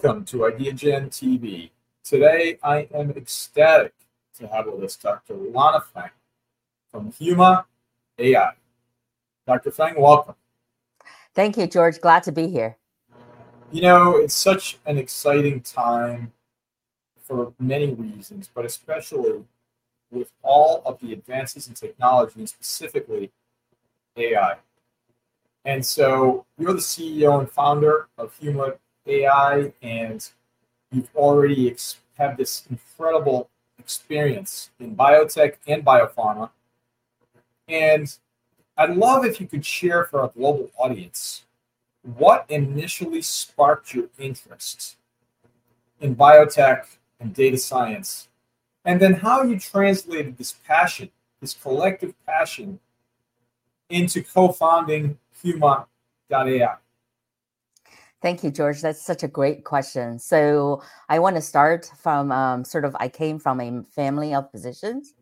Welcome 0.00 0.24
to 0.26 0.36
IdeaGen 0.36 1.08
TV. 1.08 1.70
Today, 2.04 2.56
I 2.62 2.86
am 2.94 3.10
ecstatic 3.10 3.92
to 4.36 4.46
have 4.46 4.66
with 4.66 4.84
us 4.84 4.94
Dr. 4.94 5.34
Lana 5.34 5.80
Feng 5.92 6.10
from 6.88 7.10
Huma 7.10 7.64
AI. 8.16 8.52
Dr. 9.44 9.72
Feng, 9.72 10.00
welcome. 10.00 10.36
Thank 11.34 11.56
you, 11.56 11.66
George. 11.66 12.00
Glad 12.00 12.22
to 12.22 12.32
be 12.32 12.46
here. 12.46 12.76
You 13.72 13.82
know, 13.82 14.18
it's 14.18 14.36
such 14.36 14.78
an 14.86 14.98
exciting 14.98 15.62
time 15.62 16.30
for 17.20 17.52
many 17.58 17.92
reasons, 17.92 18.48
but 18.54 18.64
especially 18.64 19.42
with 20.12 20.30
all 20.42 20.80
of 20.86 21.00
the 21.00 21.12
advances 21.12 21.66
in 21.66 21.74
technology 21.74 22.38
and 22.38 22.48
specifically 22.48 23.32
AI. 24.16 24.58
And 25.64 25.84
so 25.84 26.46
you're 26.56 26.74
the 26.74 26.78
CEO 26.78 27.40
and 27.40 27.50
founder 27.50 28.06
of 28.16 28.38
Huma 28.38 28.76
AI, 29.08 29.72
and 29.82 30.28
you've 30.92 31.10
already 31.14 31.70
ex- 31.70 31.98
have 32.18 32.36
this 32.36 32.64
incredible 32.70 33.48
experience 33.78 34.70
in 34.80 34.94
biotech 34.94 35.54
and 35.66 35.84
biopharma. 35.84 36.50
And 37.68 38.14
I'd 38.76 38.96
love 38.96 39.24
if 39.24 39.40
you 39.40 39.46
could 39.46 39.64
share 39.64 40.04
for 40.04 40.20
our 40.20 40.28
global 40.28 40.70
audience 40.78 41.44
what 42.02 42.46
initially 42.48 43.22
sparked 43.22 43.94
your 43.94 44.06
interest 44.18 44.96
in 46.00 46.14
biotech 46.14 46.84
and 47.20 47.34
data 47.34 47.58
science, 47.58 48.28
and 48.84 49.00
then 49.00 49.14
how 49.14 49.42
you 49.42 49.58
translated 49.58 50.38
this 50.38 50.52
passion, 50.52 51.10
this 51.40 51.54
collective 51.54 52.14
passion, 52.24 52.78
into 53.90 54.22
co 54.22 54.52
founding 54.52 55.18
Huma.ai. 55.42 56.76
Thank 58.20 58.42
you, 58.42 58.50
George. 58.50 58.80
That's 58.80 59.00
such 59.00 59.22
a 59.22 59.28
great 59.28 59.64
question. 59.64 60.18
So 60.18 60.82
I 61.08 61.20
want 61.20 61.36
to 61.36 61.42
start 61.42 61.90
from 62.00 62.32
um, 62.32 62.64
sort 62.64 62.84
of 62.84 62.96
I 62.98 63.08
came 63.08 63.38
from 63.38 63.60
a 63.60 63.82
family 63.94 64.34
of 64.34 64.50
physicians. 64.50 65.14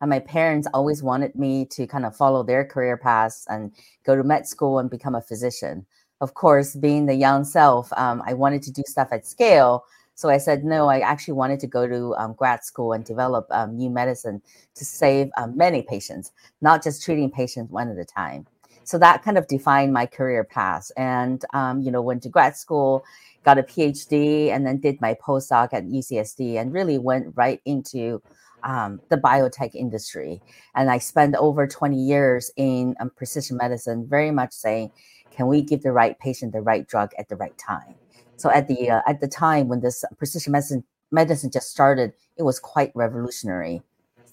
And 0.00 0.10
my 0.10 0.18
parents 0.18 0.66
always 0.74 1.02
wanted 1.02 1.36
me 1.36 1.66
to 1.66 1.86
kind 1.86 2.06
of 2.06 2.16
follow 2.16 2.42
their 2.42 2.64
career 2.64 2.96
paths 2.96 3.46
and 3.50 3.72
go 4.04 4.16
to 4.16 4.24
med 4.24 4.48
school 4.48 4.78
and 4.78 4.90
become 4.90 5.14
a 5.14 5.20
physician. 5.20 5.86
Of 6.22 6.34
course, 6.34 6.74
being 6.74 7.06
the 7.06 7.14
young 7.14 7.44
self, 7.44 7.92
um, 7.96 8.22
I 8.26 8.32
wanted 8.34 8.62
to 8.62 8.72
do 8.72 8.82
stuff 8.86 9.08
at 9.12 9.26
scale. 9.26 9.84
So 10.14 10.28
I 10.30 10.38
said, 10.38 10.64
no, 10.64 10.88
I 10.88 11.00
actually 11.00 11.34
wanted 11.34 11.60
to 11.60 11.66
go 11.66 11.86
to 11.86 12.14
um, 12.16 12.32
grad 12.34 12.64
school 12.64 12.92
and 12.94 13.04
develop 13.04 13.46
um, 13.50 13.76
new 13.76 13.90
medicine 13.90 14.42
to 14.74 14.84
save 14.84 15.30
um, 15.36 15.56
many 15.56 15.82
patients, 15.82 16.32
not 16.62 16.82
just 16.82 17.02
treating 17.02 17.30
patients 17.30 17.70
one 17.70 17.90
at 17.90 17.98
a 17.98 18.04
time 18.04 18.46
so 18.90 18.98
that 18.98 19.22
kind 19.22 19.38
of 19.38 19.46
defined 19.46 19.92
my 19.92 20.04
career 20.04 20.42
path. 20.42 20.90
And 20.96 21.44
um, 21.54 21.80
you 21.80 21.92
know, 21.92 22.02
went 22.02 22.24
to 22.24 22.28
grad 22.28 22.56
school, 22.56 23.04
got 23.44 23.56
a 23.56 23.62
PhD, 23.62 24.48
and 24.48 24.66
then 24.66 24.78
did 24.78 25.00
my 25.00 25.14
postdoc 25.14 25.68
at 25.72 25.86
UCSD, 25.86 26.56
and 26.60 26.72
really 26.72 26.98
went 26.98 27.32
right 27.36 27.60
into 27.64 28.20
um, 28.64 29.00
the 29.08 29.16
biotech 29.16 29.76
industry. 29.76 30.42
And 30.74 30.90
I 30.90 30.98
spent 30.98 31.36
over 31.36 31.68
20 31.68 31.96
years 31.96 32.50
in 32.56 32.96
um, 32.98 33.10
precision 33.10 33.56
medicine, 33.56 34.08
very 34.08 34.32
much 34.32 34.52
saying, 34.52 34.90
can 35.30 35.46
we 35.46 35.62
give 35.62 35.82
the 35.82 35.92
right 35.92 36.18
patient 36.18 36.52
the 36.52 36.60
right 36.60 36.86
drug 36.86 37.12
at 37.16 37.28
the 37.28 37.36
right 37.36 37.56
time? 37.56 37.94
So 38.36 38.50
at 38.50 38.66
the 38.66 38.90
uh, 38.90 39.02
at 39.06 39.20
the 39.20 39.28
time 39.28 39.68
when 39.68 39.80
this 39.80 40.04
precision 40.18 40.50
medicine 40.50 40.82
medicine 41.12 41.52
just 41.52 41.70
started, 41.70 42.12
it 42.36 42.42
was 42.42 42.58
quite 42.58 42.90
revolutionary. 42.96 43.82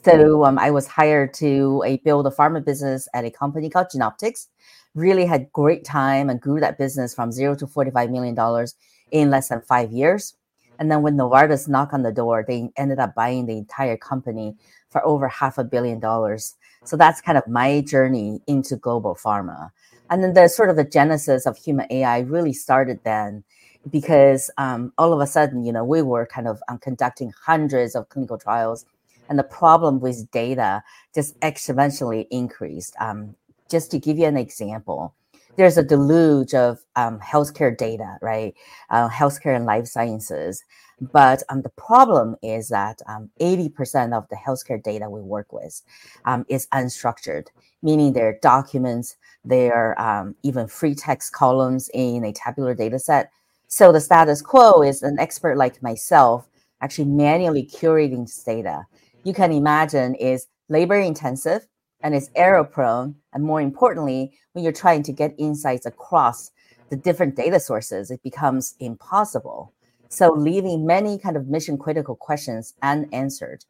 So 0.08 0.46
um, 0.46 0.58
I 0.58 0.72
was 0.72 0.88
hired 0.88 1.34
to 1.34 1.84
uh, 1.86 1.98
build 2.02 2.28
a 2.28 2.30
pharma 2.30 2.64
business 2.64 3.10
at 3.14 3.26
a 3.26 3.30
company 3.30 3.70
called 3.70 3.88
Genoptix. 3.94 4.48
Really 4.96 5.26
had 5.26 5.52
great 5.52 5.84
time 5.84 6.30
and 6.30 6.40
grew 6.40 6.62
that 6.62 6.78
business 6.78 7.14
from 7.14 7.30
zero 7.30 7.56
to 7.56 7.68
$45 7.68 8.10
million 8.10 8.68
in 9.12 9.30
less 9.30 9.50
than 9.50 9.60
five 9.64 9.92
years. 9.92 10.34
And 10.80 10.90
then 10.90 11.02
when 11.02 11.18
Novartis 11.18 11.68
knocked 11.68 11.94
on 11.94 12.04
the 12.04 12.14
door, 12.14 12.46
they 12.48 12.70
ended 12.78 13.00
up 13.00 13.16
buying 13.16 13.48
the 13.48 13.58
entire 13.58 13.98
company 13.98 14.56
for 14.92 15.06
over 15.06 15.28
half 15.28 15.58
a 15.58 15.66
billion 15.66 16.00
dollars. 16.00 16.56
So 16.86 16.96
that's 16.96 17.20
kind 17.20 17.38
of 17.38 17.46
my 17.46 17.82
journey 17.82 18.40
into 18.48 18.78
global 18.78 19.14
pharma. 19.14 19.72
And 20.10 20.24
then 20.24 20.34
the 20.34 20.48
sort 20.48 20.70
of 20.70 20.78
the 20.78 20.86
genesis 20.86 21.46
of 21.46 21.58
Huma 21.58 21.86
AI 21.92 22.20
really 22.20 22.54
started 22.54 23.02
then 23.04 23.44
because 23.92 24.50
um, 24.58 24.94
all 24.98 25.12
of 25.12 25.20
a 25.20 25.28
sudden, 25.28 25.66
you 25.66 25.74
know, 25.74 25.84
we 25.84 26.02
were 26.02 26.26
kind 26.26 26.48
of 26.48 26.62
um, 26.70 26.78
conducting 26.78 27.34
hundreds 27.46 27.94
of 27.94 28.08
clinical 28.08 28.38
trials 28.38 28.86
and 29.30 29.38
the 29.38 29.44
problem 29.44 30.00
with 30.00 30.30
data 30.32 30.84
just 31.14 31.40
exponentially 31.42 32.28
increased. 32.32 32.96
Um, 33.00 33.36
just 33.70 33.92
to 33.92 34.00
give 34.00 34.18
you 34.18 34.26
an 34.26 34.38
example, 34.38 35.14
there's 35.58 35.78
a 35.78 35.84
deluge 35.84 36.54
of 36.54 36.80
um, 36.96 37.20
healthcare 37.20 37.76
data, 37.76 38.18
right? 38.22 38.54
Uh, 38.90 39.10
healthcare 39.10 39.56
and 39.56 39.66
life 39.66 39.88
sciences. 39.88 40.64
But 41.00 41.44
um, 41.50 41.62
the 41.62 41.70
problem 41.70 42.36
is 42.42 42.70
that 42.70 43.02
80% 43.40 44.06
um, 44.06 44.14
of 44.14 44.28
the 44.30 44.36
healthcare 44.36 44.82
data 44.82 45.10
we 45.10 45.22
work 45.22 45.52
with 45.52 45.82
um, 46.26 46.46
is 46.48 46.68
unstructured, 46.68 47.48
meaning 47.84 48.14
they're 48.14 48.40
documents, 48.42 49.16
they're 49.46 50.00
um, 50.02 50.36
even 50.44 50.68
free 50.68 50.96
text 50.96 51.34
columns 51.34 51.90
in 51.94 52.24
a 52.24 52.34
tabular 52.34 52.74
data 52.74 53.00
set. 53.00 53.32
So 53.68 53.92
the 53.92 54.02
status 54.02 54.42
quo 54.42 54.82
is 54.82 55.04
an 55.04 55.20
expert 55.20 55.58
like 55.58 55.84
myself 55.84 56.48
actually 56.82 57.06
manually 57.06 57.66
curating 57.66 58.26
this 58.26 58.44
data 58.44 58.86
you 59.28 59.34
can 59.34 59.52
imagine 59.52 60.16
is 60.16 60.48
labor 60.70 60.96
intensive 60.96 61.68
and 62.00 62.16
is 62.16 62.30
error 62.34 62.64
prone. 62.64 63.16
And 63.34 63.44
more 63.44 63.60
importantly, 63.60 64.32
when 64.54 64.64
you're 64.64 64.72
trying 64.72 65.04
to 65.04 65.12
get 65.12 65.36
insights 65.38 65.86
across 65.86 66.52
the 66.90 66.96
different 66.96 67.36
data 67.36 67.60
sources, 67.60 68.10
it 68.10 68.24
becomes 68.24 68.76
impossible. 68.80 69.74
So 70.08 70.32
leaving 70.32 70.86
many 70.86 71.20
kind 71.20 71.36
of 71.36 71.50
mission 71.50 71.78
critical 71.78 72.16
questions 72.16 72.74
unanswered. 72.82 73.66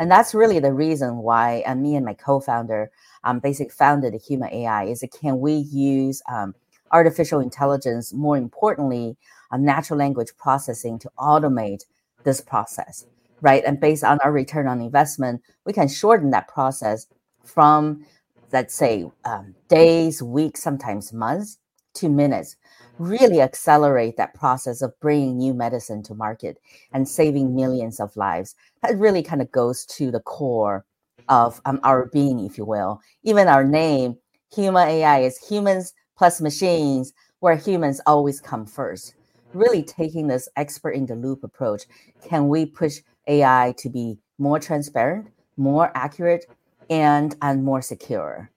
And 0.00 0.10
that's 0.10 0.34
really 0.34 0.58
the 0.58 0.72
reason 0.72 1.18
why 1.18 1.62
uh, 1.66 1.76
me 1.76 1.94
and 1.94 2.04
my 2.04 2.14
co-founder 2.14 2.90
um, 3.22 3.38
basically 3.38 3.70
founded 3.70 4.12
the 4.12 4.18
Huma 4.18 4.52
AI 4.52 4.86
is 4.86 5.00
that 5.00 5.12
can 5.12 5.38
we 5.38 5.52
use 5.52 6.20
um, 6.28 6.52
artificial 6.90 7.38
intelligence, 7.38 8.12
more 8.12 8.36
importantly, 8.36 9.16
um, 9.52 9.64
natural 9.64 10.00
language 10.00 10.32
processing 10.36 10.98
to 10.98 11.10
automate 11.16 11.84
this 12.24 12.40
process 12.40 13.06
right? 13.40 13.62
And 13.66 13.80
based 13.80 14.04
on 14.04 14.18
our 14.24 14.32
return 14.32 14.66
on 14.66 14.80
investment, 14.80 15.42
we 15.64 15.72
can 15.72 15.88
shorten 15.88 16.30
that 16.30 16.48
process 16.48 17.06
from, 17.44 18.04
let's 18.52 18.74
say, 18.74 19.10
um, 19.24 19.54
days, 19.68 20.22
weeks, 20.22 20.62
sometimes 20.62 21.12
months 21.12 21.58
to 21.94 22.08
minutes. 22.08 22.56
Really 22.98 23.40
accelerate 23.40 24.16
that 24.16 24.34
process 24.34 24.80
of 24.80 24.98
bringing 25.00 25.36
new 25.36 25.52
medicine 25.52 26.02
to 26.04 26.14
market 26.14 26.58
and 26.92 27.08
saving 27.08 27.54
millions 27.54 28.00
of 28.00 28.16
lives. 28.16 28.54
That 28.82 28.96
really 28.96 29.22
kind 29.22 29.42
of 29.42 29.50
goes 29.52 29.84
to 29.86 30.10
the 30.10 30.20
core 30.20 30.84
of 31.28 31.60
um, 31.64 31.80
our 31.82 32.06
being, 32.06 32.40
if 32.40 32.56
you 32.56 32.64
will. 32.64 33.00
Even 33.22 33.48
our 33.48 33.64
name, 33.64 34.16
Huma 34.54 34.86
AI, 34.86 35.20
is 35.20 35.38
humans 35.38 35.92
plus 36.16 36.40
machines, 36.40 37.12
where 37.40 37.56
humans 37.56 38.00
always 38.06 38.40
come 38.40 38.64
first. 38.64 39.14
Really 39.52 39.82
taking 39.82 40.26
this 40.26 40.48
expert 40.56 40.90
in 40.90 41.06
the 41.06 41.14
loop 41.14 41.44
approach, 41.44 41.84
can 42.26 42.48
we 42.48 42.66
push 42.66 43.00
AI 43.26 43.74
to 43.78 43.88
be 43.88 44.18
more 44.38 44.58
transparent, 44.58 45.28
more 45.56 45.90
accurate, 45.94 46.46
and, 46.90 47.34
and 47.42 47.64
more 47.64 47.82
secure. 47.82 48.50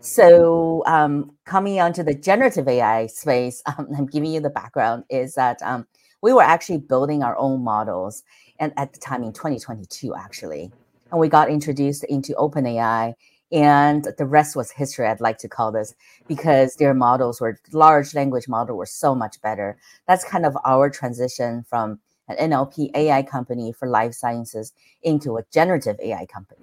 So, 0.00 0.82
um, 0.86 1.30
coming 1.44 1.80
onto 1.80 2.02
the 2.02 2.14
generative 2.14 2.66
AI 2.66 3.06
space, 3.06 3.62
um, 3.78 3.88
I'm 3.96 4.06
giving 4.06 4.32
you 4.32 4.40
the 4.40 4.50
background 4.50 5.04
is 5.08 5.34
that 5.34 5.62
um, 5.62 5.86
we 6.22 6.32
were 6.32 6.42
actually 6.42 6.78
building 6.78 7.22
our 7.22 7.36
own 7.38 7.62
models, 7.62 8.24
and 8.58 8.72
at 8.76 8.92
the 8.92 8.98
time 8.98 9.22
in 9.22 9.32
2022, 9.32 10.14
actually, 10.14 10.72
and 11.10 11.20
we 11.20 11.28
got 11.28 11.50
introduced 11.50 12.04
into 12.04 12.32
OpenAI, 12.34 13.14
and 13.52 14.08
the 14.18 14.26
rest 14.26 14.56
was 14.56 14.70
history. 14.72 15.06
I'd 15.06 15.20
like 15.20 15.38
to 15.38 15.48
call 15.48 15.70
this 15.70 15.94
because 16.26 16.76
their 16.76 16.94
models 16.94 17.40
were 17.40 17.60
large 17.72 18.14
language 18.14 18.48
model 18.48 18.76
were 18.76 18.86
so 18.86 19.14
much 19.14 19.40
better. 19.40 19.76
That's 20.08 20.24
kind 20.24 20.46
of 20.46 20.56
our 20.64 20.90
transition 20.90 21.64
from 21.68 22.00
an 22.32 22.50
NLP 22.50 22.90
AI 22.94 23.22
company 23.22 23.72
for 23.72 23.88
life 23.88 24.14
sciences 24.14 24.72
into 25.02 25.36
a 25.36 25.44
generative 25.52 25.98
AI 26.00 26.26
company. 26.26 26.60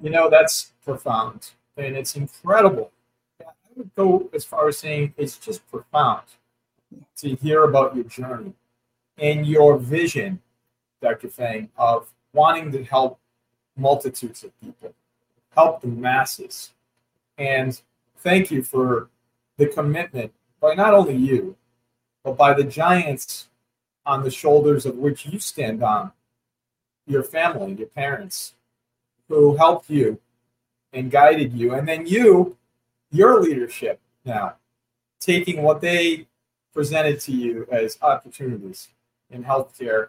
You 0.00 0.10
know, 0.10 0.28
that's 0.28 0.72
profound 0.84 1.50
and 1.76 1.96
it's 1.96 2.16
incredible. 2.16 2.90
I 3.40 3.52
would 3.76 3.94
go 3.94 4.30
as 4.32 4.44
far 4.44 4.68
as 4.68 4.78
saying 4.78 5.14
it's 5.16 5.38
just 5.38 5.68
profound 5.70 6.22
to 7.18 7.34
hear 7.36 7.64
about 7.64 7.94
your 7.94 8.04
journey 8.04 8.54
and 9.18 9.46
your 9.46 9.78
vision, 9.78 10.40
Dr. 11.02 11.28
Feng, 11.28 11.68
of 11.76 12.08
wanting 12.32 12.72
to 12.72 12.84
help 12.84 13.18
multitudes 13.76 14.44
of 14.44 14.58
people, 14.60 14.94
help 15.54 15.80
the 15.80 15.88
masses. 15.88 16.72
And 17.38 17.80
thank 18.18 18.50
you 18.50 18.62
for 18.62 19.08
the 19.58 19.66
commitment 19.66 20.32
by 20.60 20.74
not 20.74 20.94
only 20.94 21.16
you, 21.16 21.56
but 22.26 22.36
by 22.36 22.52
the 22.52 22.64
giants 22.64 23.46
on 24.04 24.24
the 24.24 24.30
shoulders 24.32 24.84
of 24.84 24.96
which 24.96 25.26
you 25.26 25.38
stand 25.38 25.80
on 25.80 26.10
your 27.06 27.22
family, 27.22 27.74
your 27.74 27.86
parents, 27.86 28.54
who 29.28 29.56
helped 29.56 29.88
you 29.88 30.18
and 30.92 31.08
guided 31.08 31.52
you. 31.52 31.74
And 31.74 31.86
then 31.86 32.04
you, 32.04 32.56
your 33.12 33.40
leadership 33.40 34.00
now, 34.24 34.56
taking 35.20 35.62
what 35.62 35.80
they 35.80 36.26
presented 36.74 37.20
to 37.20 37.32
you 37.32 37.68
as 37.70 37.96
opportunities 38.02 38.88
in 39.30 39.44
healthcare 39.44 40.08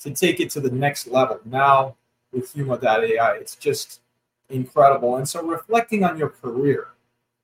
to 0.00 0.10
take 0.10 0.40
it 0.40 0.48
to 0.52 0.60
the 0.60 0.70
next 0.70 1.06
level. 1.06 1.38
Now 1.44 1.96
with 2.32 2.54
Huma.ai, 2.54 3.36
it's 3.36 3.56
just 3.56 4.00
incredible. 4.48 5.16
And 5.16 5.28
so 5.28 5.42
reflecting 5.42 6.02
on 6.02 6.16
your 6.16 6.30
career, 6.30 6.86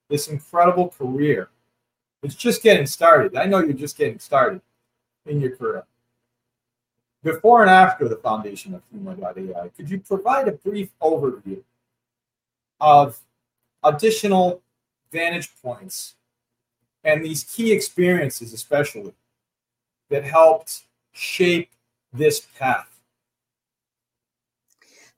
this 0.08 0.28
incredible 0.28 0.88
career, 0.88 1.50
it's 2.24 2.34
just 2.34 2.62
getting 2.62 2.86
started. 2.86 3.36
I 3.36 3.44
know 3.44 3.58
you're 3.58 3.74
just 3.74 3.98
getting 3.98 4.18
started 4.18 4.62
in 5.26 5.40
your 5.40 5.56
career. 5.56 5.84
Before 7.22 7.62
and 7.62 7.70
after 7.70 8.08
the 8.08 8.16
foundation 8.16 8.74
of 8.74 8.82
Huma.ai, 8.94 9.68
could 9.76 9.90
you 9.90 9.98
provide 9.98 10.48
a 10.48 10.52
brief 10.52 10.90
overview 11.00 11.62
of 12.80 13.20
additional 13.82 14.62
vantage 15.12 15.50
points 15.62 16.14
and 17.04 17.24
these 17.24 17.44
key 17.44 17.72
experiences, 17.72 18.52
especially 18.52 19.12
that 20.08 20.24
helped 20.24 20.82
shape 21.12 21.70
this 22.12 22.40
path? 22.58 22.88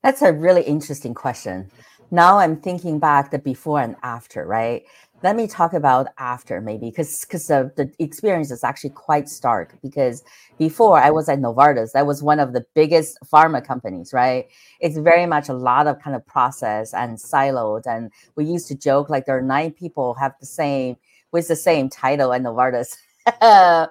That's 0.02 0.22
a 0.22 0.32
really 0.32 0.62
interesting 0.62 1.14
question. 1.14 1.70
Now 2.10 2.38
I'm 2.38 2.56
thinking 2.56 2.98
back 2.98 3.30
the 3.30 3.38
before 3.38 3.80
and 3.80 3.96
after, 4.02 4.46
right? 4.46 4.84
Let 5.22 5.34
me 5.34 5.46
talk 5.46 5.72
about 5.72 6.08
after 6.18 6.60
maybe 6.60 6.90
because 6.90 7.24
because 7.24 7.46
the, 7.46 7.72
the 7.74 7.90
experience 7.98 8.50
is 8.50 8.62
actually 8.62 8.90
quite 8.90 9.30
stark 9.30 9.74
because 9.82 10.22
before 10.58 10.98
I 11.00 11.10
was 11.10 11.28
at 11.30 11.38
Novartis, 11.38 11.92
that 11.92 12.06
was 12.06 12.22
one 12.22 12.38
of 12.38 12.52
the 12.52 12.66
biggest 12.74 13.18
pharma 13.24 13.66
companies, 13.66 14.12
right? 14.12 14.46
It's 14.78 14.98
very 14.98 15.24
much 15.24 15.48
a 15.48 15.54
lot 15.54 15.86
of 15.86 16.00
kind 16.00 16.14
of 16.14 16.26
process 16.26 16.92
and 16.92 17.16
siloed. 17.16 17.86
And 17.86 18.12
we 18.36 18.44
used 18.44 18.68
to 18.68 18.74
joke 18.74 19.08
like 19.08 19.24
there 19.24 19.38
are 19.38 19.42
nine 19.42 19.72
people 19.72 20.14
have 20.14 20.34
the 20.38 20.46
same 20.46 20.96
with 21.32 21.48
the 21.48 21.56
same 21.56 21.88
title 21.88 22.34
at 22.34 22.42
Novartis. 22.42 22.96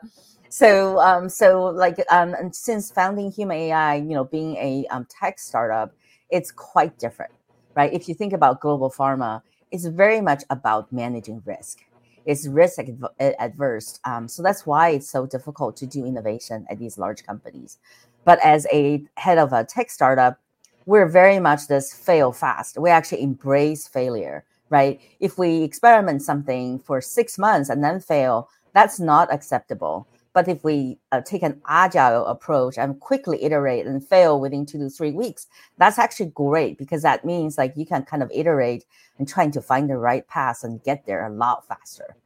so 0.49 0.99
um, 0.99 1.27
so 1.27 1.65
like 1.65 1.97
um, 2.11 2.35
since 2.51 2.91
founding 2.91 3.31
Huma 3.31 3.55
AI 3.55 3.95
you 3.95 4.13
know, 4.13 4.25
being 4.25 4.55
a 4.57 4.85
um, 4.91 5.07
tech 5.09 5.39
startup, 5.39 5.91
it's 6.29 6.51
quite 6.51 6.99
different, 6.99 7.33
right? 7.75 7.91
If 7.91 8.07
you 8.07 8.13
think 8.13 8.31
about 8.31 8.61
global 8.61 8.91
pharma, 8.91 9.41
it's 9.71 9.85
very 9.85 10.21
much 10.21 10.43
about 10.49 10.91
managing 10.91 11.41
risk. 11.45 11.79
It's 12.25 12.47
risk 12.47 12.79
adverse. 13.19 13.99
Um, 14.03 14.27
so 14.27 14.41
that's 14.41 14.65
why 14.65 14.89
it's 14.89 15.09
so 15.09 15.25
difficult 15.25 15.77
to 15.77 15.85
do 15.85 16.05
innovation 16.05 16.65
at 16.69 16.79
these 16.79 16.97
large 16.97 17.25
companies. 17.25 17.77
But 18.23 18.39
as 18.43 18.65
a 18.73 19.03
head 19.17 19.37
of 19.37 19.53
a 19.53 19.63
tech 19.63 19.91
startup, 19.91 20.39
we're 20.87 21.07
very 21.07 21.39
much 21.39 21.67
this 21.67 21.93
fail 21.93 22.31
fast. 22.31 22.77
We 22.79 22.89
actually 22.89 23.21
embrace 23.21 23.87
failure, 23.87 24.43
right? 24.69 24.99
If 25.19 25.37
we 25.37 25.63
experiment 25.63 26.21
something 26.21 26.79
for 26.79 27.01
six 27.01 27.37
months 27.37 27.69
and 27.69 27.83
then 27.83 27.99
fail, 27.99 28.49
that's 28.73 28.99
not 28.99 29.31
acceptable. 29.33 30.07
But 30.35 30.49
if 30.49 30.65
we 30.65 30.99
uh, 31.13 31.21
take 31.21 31.43
an 31.43 31.61
agile 31.65 32.25
approach 32.25 32.77
and 32.77 32.99
quickly 32.99 33.41
iterate 33.41 33.87
and 33.87 34.05
fail 34.05 34.37
within 34.37 34.65
two 34.65 34.77
to 34.79 34.89
three 34.89 35.13
weeks, 35.13 35.47
that's 35.77 35.97
actually 35.97 36.31
great 36.35 36.77
because 36.77 37.03
that 37.03 37.23
means 37.23 37.57
like 37.57 37.71
you 37.77 37.85
can 37.85 38.03
kind 38.03 38.21
of 38.21 38.29
iterate 38.33 38.83
and 39.17 39.29
trying 39.29 39.51
to 39.51 39.61
find 39.61 39.89
the 39.89 39.95
right 39.95 40.27
path 40.27 40.65
and 40.65 40.83
get 40.83 41.05
there 41.05 41.25
a 41.25 41.29
lot 41.29 41.65
faster. 41.65 42.17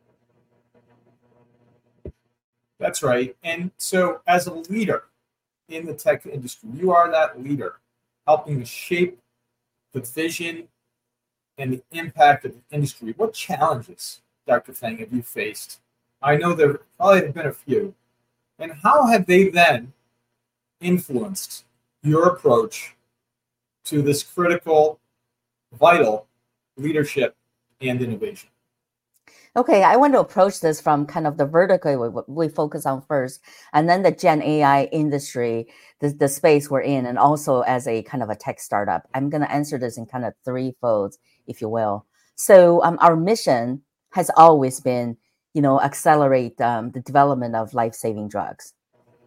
That's 2.79 3.03
right. 3.03 3.37
And 3.43 3.69
so, 3.77 4.21
as 4.25 4.47
a 4.47 4.53
leader 4.53 5.03
in 5.67 5.85
the 5.85 5.93
tech 5.93 6.25
industry, 6.25 6.69
you 6.73 6.91
are 6.91 7.11
that 7.11 7.39
leader 7.39 7.75
helping 8.25 8.59
to 8.59 8.65
shape 8.65 9.19
the 9.93 10.01
vision 10.01 10.67
and 11.59 11.73
the 11.73 11.83
impact 11.91 12.45
of 12.45 12.53
the 12.53 12.75
industry. 12.75 13.13
What 13.17 13.35
challenges, 13.35 14.21
Dr. 14.47 14.73
Fang, 14.73 14.97
have 14.97 15.13
you 15.13 15.21
faced? 15.21 15.79
I 16.21 16.35
know 16.35 16.53
there 16.53 16.79
probably 16.97 17.25
have 17.25 17.33
been 17.33 17.47
a 17.47 17.53
few, 17.53 17.93
and 18.57 18.73
how 18.83 19.07
have 19.07 19.25
they 19.25 19.49
then 19.49 19.93
influenced 20.81 21.65
your 22.03 22.27
approach 22.27 22.95
to 23.85 24.01
this 24.01 24.23
critical, 24.23 24.99
vital 25.73 26.27
leadership 26.77 27.35
and 27.81 28.01
innovation? 28.01 28.49
Okay, 29.55 29.81
I 29.81 29.95
want 29.95 30.13
to 30.13 30.19
approach 30.19 30.59
this 30.59 30.79
from 30.79 31.07
kind 31.07 31.25
of 31.25 31.37
the 31.37 31.45
vertical 31.45 32.23
we, 32.27 32.49
focus 32.49 32.85
on 32.85 33.01
first, 33.01 33.41
and 33.73 33.89
then 33.89 34.03
the 34.03 34.11
Gen 34.11 34.43
AI 34.43 34.83
industry, 34.85 35.67
the, 36.01 36.09
the 36.09 36.27
space 36.27 36.69
we're 36.69 36.81
in, 36.81 37.07
and 37.07 37.17
also 37.17 37.61
as 37.61 37.87
a 37.87 38.03
kind 38.03 38.21
of 38.21 38.29
a 38.29 38.35
tech 38.35 38.59
startup. 38.59 39.07
I'm 39.15 39.29
going 39.29 39.41
to 39.41 39.51
answer 39.51 39.79
this 39.79 39.97
in 39.97 40.05
kind 40.05 40.23
of 40.23 40.33
three 40.45 40.75
folds, 40.79 41.17
if 41.47 41.61
you 41.61 41.69
will. 41.69 42.05
So, 42.35 42.83
um, 42.83 42.97
our 43.01 43.15
mission 43.15 43.81
has 44.11 44.29
always 44.37 44.79
been 44.79 45.17
you 45.53 45.61
know, 45.61 45.81
accelerate 45.81 46.59
um, 46.61 46.91
the 46.91 47.01
development 47.01 47.55
of 47.55 47.73
life-saving 47.73 48.29
drugs. 48.29 48.73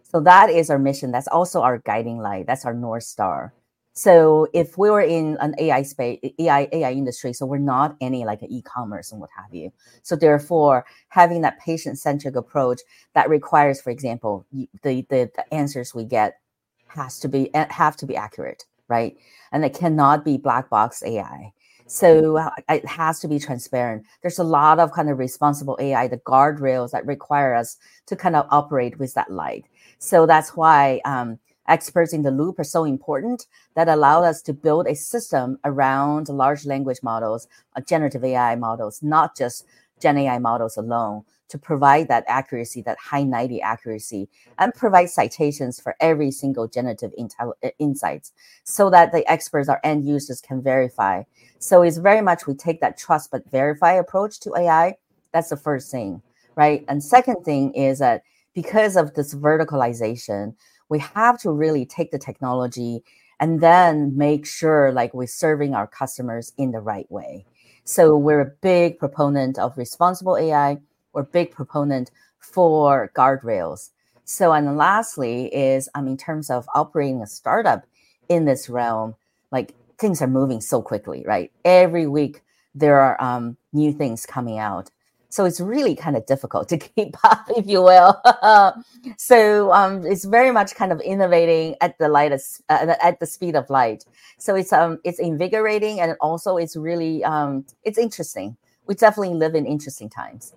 So 0.03 0.19
that 0.21 0.49
is 0.49 0.69
our 0.69 0.79
mission. 0.79 1.11
That's 1.11 1.27
also 1.27 1.61
our 1.61 1.79
guiding 1.79 2.19
light. 2.19 2.47
That's 2.47 2.65
our 2.65 2.73
north 2.73 3.03
star. 3.03 3.53
So 3.93 4.47
if 4.53 4.77
we 4.77 4.89
were 4.89 5.01
in 5.01 5.37
an 5.39 5.55
AI 5.59 5.83
space, 5.83 6.19
AI 6.39 6.67
AI 6.71 6.91
industry, 6.93 7.33
so 7.33 7.45
we're 7.45 7.59
not 7.59 7.95
any 8.01 8.25
like 8.25 8.41
e-commerce 8.43 9.11
and 9.11 9.21
what 9.21 9.29
have 9.37 9.53
you. 9.53 9.71
So 10.03 10.15
therefore, 10.15 10.85
having 11.09 11.41
that 11.41 11.59
patient-centric 11.59 12.35
approach 12.35 12.81
that 13.15 13.29
requires, 13.29 13.81
for 13.81 13.91
example, 13.91 14.45
the, 14.51 14.69
the 14.83 15.05
the 15.09 15.53
answers 15.53 15.93
we 15.95 16.05
get 16.05 16.39
has 16.87 17.19
to 17.19 17.27
be 17.27 17.51
have 17.53 17.95
to 17.97 18.07
be 18.07 18.15
accurate, 18.15 18.65
right? 18.87 19.15
And 19.51 19.65
it 19.65 19.75
cannot 19.75 20.25
be 20.25 20.37
black 20.37 20.69
box 20.69 21.03
AI. 21.03 21.53
So 21.85 22.49
it 22.69 22.85
has 22.85 23.19
to 23.19 23.27
be 23.27 23.39
transparent. 23.39 24.05
There's 24.21 24.39
a 24.39 24.43
lot 24.43 24.79
of 24.79 24.91
kind 24.91 25.09
of 25.09 25.19
responsible 25.19 25.77
AI, 25.79 26.07
the 26.07 26.17
guardrails 26.17 26.91
that 26.91 27.05
require 27.05 27.53
us 27.53 27.77
to 28.07 28.15
kind 28.15 28.35
of 28.35 28.47
operate 28.49 28.99
with 28.99 29.13
that 29.13 29.31
light. 29.31 29.65
So 29.99 30.25
that's 30.25 30.55
why 30.55 31.01
um, 31.05 31.39
experts 31.67 32.13
in 32.13 32.23
the 32.23 32.31
loop 32.31 32.59
are 32.59 32.63
so 32.63 32.85
important 32.85 33.47
that 33.75 33.87
allow 33.87 34.23
us 34.23 34.41
to 34.43 34.53
build 34.53 34.87
a 34.87 34.95
system 34.95 35.59
around 35.63 36.29
large 36.29 36.65
language 36.65 36.99
models, 37.03 37.47
uh, 37.75 37.81
generative 37.81 38.23
AI 38.23 38.55
models, 38.55 39.01
not 39.03 39.35
just 39.35 39.65
Gen 39.99 40.17
AI 40.17 40.39
models 40.39 40.75
alone, 40.77 41.23
to 41.53 41.59
provide 41.59 42.07
that 42.07 42.23
accuracy, 42.27 42.81
that 42.81 42.97
high 42.97 43.21
90 43.21 43.61
accuracy, 43.61 44.27
and 44.57 44.73
provide 44.73 45.07
citations 45.11 45.79
for 45.79 45.95
every 45.99 46.31
single 46.31 46.67
generative 46.67 47.11
intel- 47.17 47.53
uh, 47.63 47.69
insights 47.77 48.31
so 48.63 48.89
that 48.89 49.11
the 49.11 49.23
experts, 49.31 49.69
our 49.69 49.79
end 49.83 50.03
users, 50.03 50.41
can 50.41 50.63
verify. 50.63 51.21
So 51.59 51.83
it's 51.83 51.97
very 51.97 52.21
much 52.21 52.47
we 52.47 52.55
take 52.55 52.81
that 52.81 52.97
trust 52.97 53.29
but 53.29 53.47
verify 53.51 53.93
approach 53.93 54.39
to 54.39 54.55
AI. 54.55 54.95
That's 55.31 55.49
the 55.49 55.57
first 55.57 55.91
thing, 55.91 56.23
right? 56.55 56.83
And 56.87 57.03
second 57.03 57.43
thing 57.45 57.71
is 57.75 57.99
that 57.99 58.23
because 58.55 58.95
of 58.95 59.13
this 59.13 59.35
verticalization, 59.35 60.55
we 60.89 60.97
have 60.97 61.39
to 61.41 61.51
really 61.51 61.85
take 61.85 62.09
the 62.09 62.17
technology 62.17 63.03
and 63.39 63.61
then 63.61 64.17
make 64.17 64.47
sure 64.47 64.91
like 64.91 65.13
we're 65.13 65.27
serving 65.27 65.75
our 65.75 65.85
customers 65.85 66.51
in 66.57 66.71
the 66.71 66.79
right 66.79 67.09
way. 67.11 67.45
So 67.83 68.17
we're 68.17 68.41
a 68.41 68.51
big 68.61 68.97
proponent 68.97 69.59
of 69.59 69.77
responsible 69.77 70.35
AI 70.35 70.79
or 71.13 71.23
big 71.23 71.51
proponent 71.51 72.11
for 72.39 73.11
guardrails. 73.15 73.91
So, 74.25 74.51
and 74.53 74.77
lastly 74.77 75.53
is 75.53 75.89
um, 75.95 76.07
in 76.07 76.17
terms 76.17 76.49
of 76.49 76.67
operating 76.75 77.21
a 77.21 77.27
startup 77.27 77.85
in 78.29 78.45
this 78.45 78.69
realm, 78.69 79.15
like 79.51 79.73
things 79.97 80.21
are 80.21 80.27
moving 80.27 80.61
so 80.61 80.81
quickly, 80.81 81.23
right? 81.25 81.51
Every 81.65 82.07
week 82.07 82.41
there 82.75 82.99
are 82.99 83.21
um, 83.21 83.57
new 83.73 83.91
things 83.93 84.25
coming 84.25 84.57
out. 84.57 84.89
So 85.29 85.45
it's 85.45 85.59
really 85.59 85.95
kind 85.95 86.15
of 86.15 86.25
difficult 86.27 86.69
to 86.69 86.77
keep 86.95 87.15
up, 87.23 87.47
if 87.57 87.65
you 87.67 87.81
will. 87.81 88.21
so 89.17 89.71
um, 89.73 90.05
it's 90.05 90.25
very 90.25 90.51
much 90.51 90.75
kind 90.75 90.91
of 90.91 91.01
innovating 91.01 91.75
at 91.81 91.97
the 91.97 92.07
lightest, 92.07 92.61
uh, 92.69 92.95
at 93.01 93.19
the 93.19 93.25
speed 93.25 93.55
of 93.55 93.69
light. 93.69 94.05
So 94.37 94.55
it's 94.55 94.73
um 94.73 94.99
it's 95.03 95.19
invigorating 95.19 96.01
and 96.01 96.15
also 96.19 96.57
it's 96.57 96.75
really 96.75 97.23
um 97.23 97.65
it's 97.83 97.97
interesting. 97.97 98.57
We 98.87 98.95
definitely 98.95 99.35
live 99.35 99.55
in 99.55 99.65
interesting 99.65 100.09
times. 100.09 100.53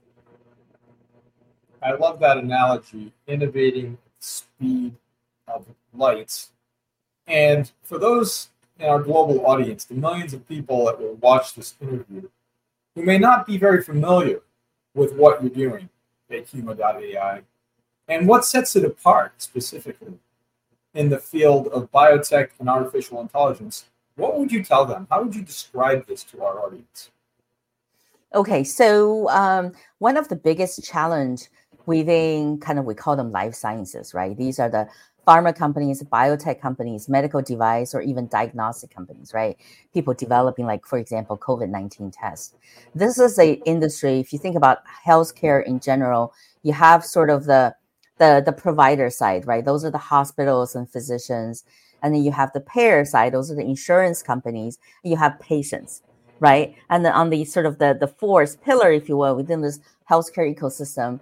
I 1.87 1.93
love 1.93 2.19
that 2.19 2.37
analogy, 2.37 3.13
innovating 3.29 3.97
speed 4.19 4.97
of 5.47 5.65
light. 5.95 6.47
And 7.29 7.71
for 7.85 7.97
those 7.97 8.49
in 8.81 8.89
our 8.89 9.01
global 9.01 9.47
audience, 9.47 9.85
the 9.85 9.95
millions 9.95 10.35
of 10.35 10.49
people 10.49 10.87
that 10.87 11.01
will 11.01 11.15
watch 11.15 11.55
this 11.55 11.77
interview, 11.81 12.29
who 12.97 13.05
may 13.05 13.19
not 13.19 13.47
be 13.47 13.57
very 13.57 13.85
familiar 13.85 14.41
with 14.95 15.15
what 15.15 15.41
you're 15.41 15.51
doing 15.51 15.89
at 16.29 16.49
Huma.ai 16.49 17.43
and 18.09 18.27
what 18.27 18.45
sets 18.45 18.75
it 18.75 18.85
apart 18.85 19.35
specifically 19.39 20.15
in 20.93 21.09
the 21.09 21.19
field 21.19 21.69
of 21.69 21.93
biotech 21.93 22.49
and 22.59 22.69
artificial 22.69 23.21
intelligence, 23.21 23.85
what 24.17 24.37
would 24.37 24.51
you 24.51 24.65
tell 24.65 24.87
them? 24.87 25.07
How 25.09 25.23
would 25.23 25.37
you 25.37 25.43
describe 25.43 26.05
this 26.09 26.25
to 26.25 26.43
our 26.43 26.59
audience? 26.59 27.11
Okay, 28.35 28.65
so 28.65 29.29
um, 29.31 29.73
one 29.99 30.17
of 30.17 30.29
the 30.29 30.37
biggest 30.37 30.83
challenge 30.83 31.49
within 31.87 32.59
kind 32.59 32.79
of 32.79 32.85
we 32.85 32.95
call 32.95 33.17
them 33.17 33.33
life 33.33 33.55
sciences, 33.55 34.15
right? 34.15 34.37
These 34.37 34.59
are 34.59 34.69
the 34.69 34.89
pharma 35.27 35.57
companies, 35.57 36.03
biotech 36.03 36.61
companies, 36.61 37.09
medical 37.09 37.43
device, 37.43 37.95
or 37.95 38.01
even 38.01 38.29
diagnostic 38.29 38.95
companies, 38.95 39.33
right? 39.35 39.57
People 39.93 40.15
developing, 40.15 40.67
like, 40.67 40.87
for 40.87 40.99
example, 40.99 41.37
COVID 41.37 41.69
19 41.69 42.13
tests. 42.13 42.55
This 42.95 43.19
is 43.19 43.39
a 43.39 43.55
industry, 43.65 44.21
if 44.21 44.33
you 44.33 44.39
think 44.39 44.57
about 44.57 44.79
healthcare 45.07 45.65
in 45.65 45.81
general, 45.81 46.33
you 46.63 46.73
have 46.73 47.05
sort 47.05 47.31
of 47.31 47.45
the 47.45 47.75
the, 48.19 48.43
the 48.45 48.53
provider 48.53 49.11
side, 49.11 49.47
right? 49.47 49.65
Those 49.65 49.85
are 49.85 49.91
the 49.91 49.99
hospitals 49.99 50.75
and 50.75 50.91
physicians. 50.91 51.65
And 52.03 52.15
then 52.15 52.23
you 52.23 52.33
have 52.33 52.53
the 52.53 52.61
payer 52.61 53.05
side, 53.05 53.33
those 53.35 53.51
are 53.51 53.55
the 53.55 53.65
insurance 53.65 54.23
companies. 54.23 54.79
you 55.03 55.17
have 55.17 55.39
patients, 55.41 56.03
right? 56.41 56.75
And 56.89 57.05
then 57.05 57.13
on 57.13 57.31
the 57.31 57.45
sort 57.45 57.67
of 57.67 57.79
the, 57.79 57.97
the 57.99 58.07
fourth 58.07 58.63
pillar, 58.63 58.91
if 58.91 59.09
you 59.09 59.17
will, 59.17 59.37
within 59.37 59.61
this 59.61 59.81
healthcare 60.11 60.55
ecosystem, 60.55 61.21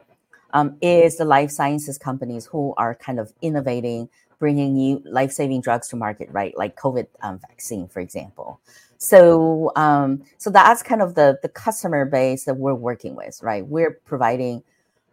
um, 0.54 0.76
is 0.80 1.18
the 1.18 1.26
life 1.26 1.50
sciences 1.50 1.98
companies 1.98 2.46
who 2.46 2.74
are 2.78 2.94
kind 2.94 3.20
of 3.20 3.32
innovating, 3.42 4.08
bringing 4.38 4.74
new 4.74 5.02
life 5.04 5.32
saving 5.32 5.60
drugs 5.60 5.88
to 5.88 5.96
market, 5.96 6.30
right? 6.32 6.56
Like 6.56 6.76
COVID 6.76 7.06
um, 7.22 7.40
vaccine, 7.40 7.88
for 7.88 8.00
example. 8.00 8.60
So, 8.98 9.72
um, 9.76 10.22
so 10.38 10.50
that's 10.50 10.82
kind 10.82 11.02
of 11.02 11.14
the 11.14 11.38
the 11.42 11.48
customer 11.50 12.06
base 12.06 12.44
that 12.44 12.56
we're 12.56 12.74
working 12.74 13.16
with, 13.16 13.42
right? 13.42 13.66
We're 13.66 14.00
providing 14.06 14.62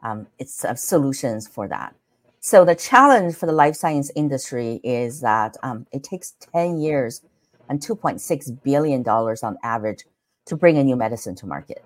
um, 0.04 0.28
it's 0.40 0.64
uh, 0.64 0.76
solutions 0.76 1.48
for 1.48 1.68
that. 1.68 1.96
So 2.40 2.66
the 2.66 2.76
challenge 2.76 3.36
for 3.36 3.46
the 3.48 3.52
life 3.52 3.76
science 3.76 4.12
industry 4.16 4.80
is 4.84 5.22
that 5.22 5.58
um, 5.64 5.86
it 5.92 6.04
takes 6.04 6.34
10 6.54 6.80
years 6.80 7.22
and 7.70 7.80
2.6 7.80 8.64
billion 8.64 9.04
dollars 9.04 9.44
on 9.44 9.58
average 9.64 10.06
to 10.46 10.56
bring 10.56 10.78
a 10.78 10.84
new 10.84 10.96
medicine 10.96 11.36
to 11.36 11.46
market. 11.46 11.84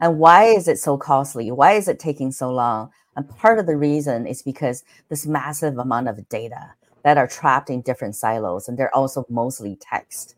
And 0.00 0.18
why 0.18 0.44
is 0.44 0.68
it 0.68 0.78
so 0.78 0.96
costly? 0.98 1.50
Why 1.50 1.72
is 1.72 1.88
it 1.88 1.98
taking 1.98 2.30
so 2.32 2.50
long? 2.50 2.90
And 3.16 3.28
part 3.28 3.58
of 3.58 3.66
the 3.66 3.76
reason 3.76 4.26
is 4.26 4.42
because 4.42 4.84
this 5.08 5.26
massive 5.26 5.78
amount 5.78 6.08
of 6.08 6.28
data 6.28 6.74
that 7.02 7.16
are 7.16 7.26
trapped 7.26 7.70
in 7.70 7.80
different 7.80 8.14
silos, 8.16 8.68
and 8.68 8.76
they're 8.76 8.94
also 8.94 9.24
mostly 9.30 9.76
text. 9.80 10.34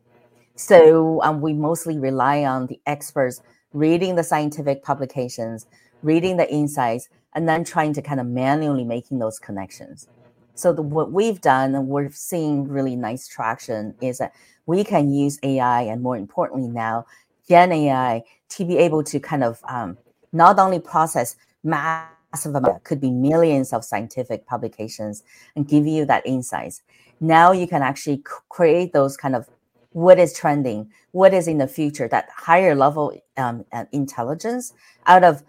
So 0.55 1.23
um, 1.23 1.41
we 1.41 1.53
mostly 1.53 1.99
rely 1.99 2.45
on 2.45 2.67
the 2.67 2.81
experts 2.87 3.41
reading 3.73 4.17
the 4.17 4.25
scientific 4.25 4.83
publications, 4.83 5.67
reading 6.03 6.37
the 6.37 6.51
insights, 6.53 7.09
and 7.35 7.49
then 7.49 7.65
trying 7.65 7.93
to 7.95 8.03
kind 8.03 8.21
of 8.21 8.27
manually 8.27 8.85
making 8.85 9.19
those 9.19 9.39
connections. 9.39 10.09
So 10.55 10.73
the, 10.73 10.83
what 10.83 11.13
we've 11.13 11.41
done, 11.41 11.75
and 11.75 11.89
we're 11.89 12.11
seeing 12.11 12.69
really 12.69 12.97
nice 12.97 13.29
traction, 13.29 13.95
is 14.01 14.19
that 14.19 14.33
we 14.67 14.85
can 14.85 15.13
use 15.13 15.39
AI, 15.43 15.83
and 15.83 16.03
more 16.03 16.17
importantly 16.17 16.69
now, 16.69 17.07
Gen 17.49 17.73
AI 17.73 18.23
to 18.51 18.65
be 18.65 18.77
able 18.79 19.03
to 19.05 19.21
kind 19.21 19.45
of 19.45 19.61
um, 19.69 19.97
not 20.33 20.59
only 20.59 20.79
process 20.79 21.37
massive 21.65 22.55
amount, 22.55 22.85
could 22.85 23.01
be 23.01 23.11
millions 23.11 23.73
of 23.73 23.85
scientific 23.85 24.47
publications, 24.47 25.23
and 25.57 25.69
give 25.69 25.87
you 25.87 26.05
that 26.05 26.27
insights. 26.27 26.83
Now 27.21 27.53
you 27.53 27.67
can 27.67 27.83
actually 27.83 28.23
create 28.49 28.93
those 28.93 29.17
kind 29.17 29.35
of 29.35 29.49
what 29.93 30.19
is 30.19 30.33
trending, 30.33 30.91
what 31.13 31.33
is 31.33 31.49
in 31.49 31.59
the 31.59 31.67
future, 31.67 32.09
that 32.09 32.29
higher 32.35 32.75
level 32.75 33.13
um, 33.37 33.65
intelligence 33.93 34.75
out 35.07 35.25
of 35.25 35.43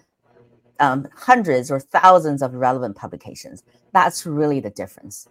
um, 0.80 1.08
hundreds 1.14 1.70
or 1.70 1.80
thousands 1.80 2.42
of 2.42 2.54
relevant 2.54 2.96
publications. 2.96 3.64
That's 3.92 4.26
really 4.26 4.60
the 4.60 4.70
difference. 4.70 5.28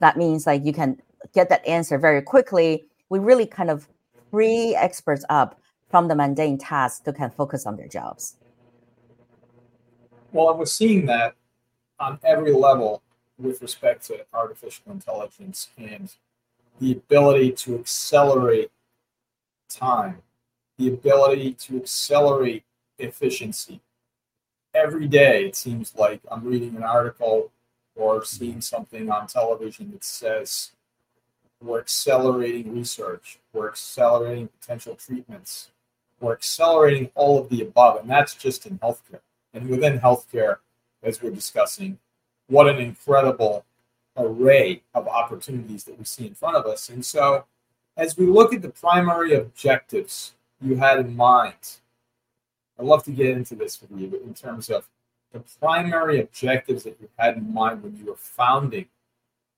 That 0.00 0.16
means 0.16 0.46
like 0.46 0.64
you 0.64 0.72
can 0.72 1.00
get 1.34 1.50
that 1.50 1.66
answer 1.66 1.98
very 1.98 2.22
quickly. 2.22 2.86
We 3.10 3.18
really 3.18 3.46
kind 3.46 3.70
of 3.70 3.88
free 4.30 4.74
experts 4.74 5.24
up 5.28 5.60
from 5.90 6.08
the 6.08 6.14
mundane 6.14 6.56
tasks 6.56 7.00
to 7.00 7.12
can 7.12 7.30
focus 7.30 7.66
on 7.66 7.76
their 7.76 7.88
jobs. 7.88 8.36
Well, 10.32 10.48
I 10.48 10.52
was 10.52 10.72
seeing 10.72 11.06
that 11.06 11.34
on 11.98 12.18
every 12.22 12.52
level 12.52 13.02
with 13.38 13.60
respect 13.60 14.06
to 14.06 14.24
artificial 14.32 14.92
intelligence 14.92 15.68
and 15.76 16.12
the 16.78 16.92
ability 16.92 17.52
to 17.52 17.78
accelerate 17.78 18.70
time, 19.68 20.22
the 20.78 20.88
ability 20.88 21.54
to 21.54 21.76
accelerate 21.76 22.64
efficiency. 22.98 23.80
Every 24.72 25.08
day, 25.08 25.46
it 25.46 25.56
seems 25.56 25.94
like 25.96 26.20
I'm 26.30 26.44
reading 26.44 26.76
an 26.76 26.84
article 26.84 27.50
or 27.96 28.24
seeing 28.24 28.60
something 28.60 29.10
on 29.10 29.26
television 29.26 29.90
that 29.90 30.04
says 30.04 30.72
we're 31.60 31.80
accelerating 31.80 32.74
research, 32.74 33.38
we're 33.52 33.68
accelerating 33.68 34.48
potential 34.60 34.94
treatments, 34.94 35.70
we're 36.20 36.32
accelerating 36.32 37.10
all 37.14 37.38
of 37.38 37.48
the 37.48 37.62
above, 37.62 38.00
and 38.00 38.08
that's 38.08 38.34
just 38.34 38.66
in 38.66 38.78
healthcare. 38.78 39.20
And 39.52 39.68
within 39.68 39.98
healthcare, 39.98 40.58
as 41.02 41.22
we're 41.22 41.30
discussing, 41.30 41.98
what 42.46 42.68
an 42.68 42.78
incredible 42.78 43.64
array 44.16 44.82
of 44.94 45.08
opportunities 45.08 45.84
that 45.84 45.98
we 45.98 46.04
see 46.04 46.26
in 46.26 46.34
front 46.34 46.56
of 46.56 46.66
us. 46.66 46.88
And 46.88 47.04
so, 47.04 47.44
as 47.96 48.16
we 48.16 48.26
look 48.26 48.52
at 48.52 48.62
the 48.62 48.68
primary 48.68 49.34
objectives 49.34 50.34
you 50.60 50.76
had 50.76 51.00
in 51.00 51.16
mind, 51.16 51.78
I'd 52.78 52.86
love 52.86 53.04
to 53.04 53.10
get 53.10 53.28
into 53.30 53.54
this 53.54 53.80
with 53.80 53.90
you 53.98 54.20
in 54.24 54.34
terms 54.34 54.68
of 54.68 54.88
the 55.32 55.40
primary 55.60 56.20
objectives 56.20 56.84
that 56.84 56.96
you 57.00 57.08
had 57.18 57.36
in 57.36 57.52
mind 57.52 57.82
when 57.82 57.96
you 57.96 58.06
were 58.06 58.16
founding, 58.16 58.86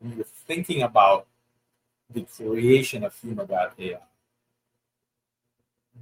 when 0.00 0.12
you 0.12 0.18
were 0.18 0.24
thinking 0.24 0.82
about 0.82 1.26
the 2.12 2.22
creation 2.36 3.04
of 3.04 3.14
Huma.ai. 3.22 3.98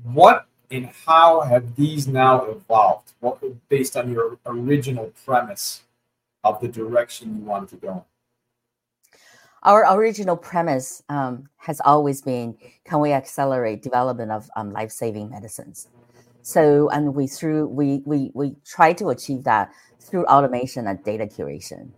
What 0.02 0.46
and 0.70 0.90
how 1.06 1.40
have 1.40 1.74
these 1.74 2.06
now 2.06 2.44
evolved 2.44 3.12
what, 3.20 3.42
based 3.68 3.96
on 3.96 4.12
your 4.12 4.38
original 4.46 5.12
premise 5.24 5.82
of 6.44 6.60
the 6.60 6.68
direction 6.68 7.36
you 7.36 7.44
wanted 7.44 7.68
to 7.70 7.76
go? 7.76 8.04
Our 9.62 9.84
original 9.94 10.36
premise 10.36 11.02
um, 11.08 11.48
has 11.58 11.80
always 11.84 12.22
been 12.22 12.56
can 12.84 13.00
we 13.00 13.12
accelerate 13.12 13.82
development 13.82 14.30
of 14.30 14.48
um, 14.56 14.72
life-saving 14.72 15.30
medicines? 15.30 15.88
So, 16.42 16.88
and 16.88 17.14
we 17.14 17.26
through 17.26 17.66
we 17.66 18.02
we 18.06 18.30
we 18.32 18.56
try 18.64 18.94
to 18.94 19.10
achieve 19.10 19.44
that 19.44 19.70
through 20.00 20.24
automation 20.26 20.86
and 20.86 21.02
data 21.04 21.26
curation, 21.26 21.90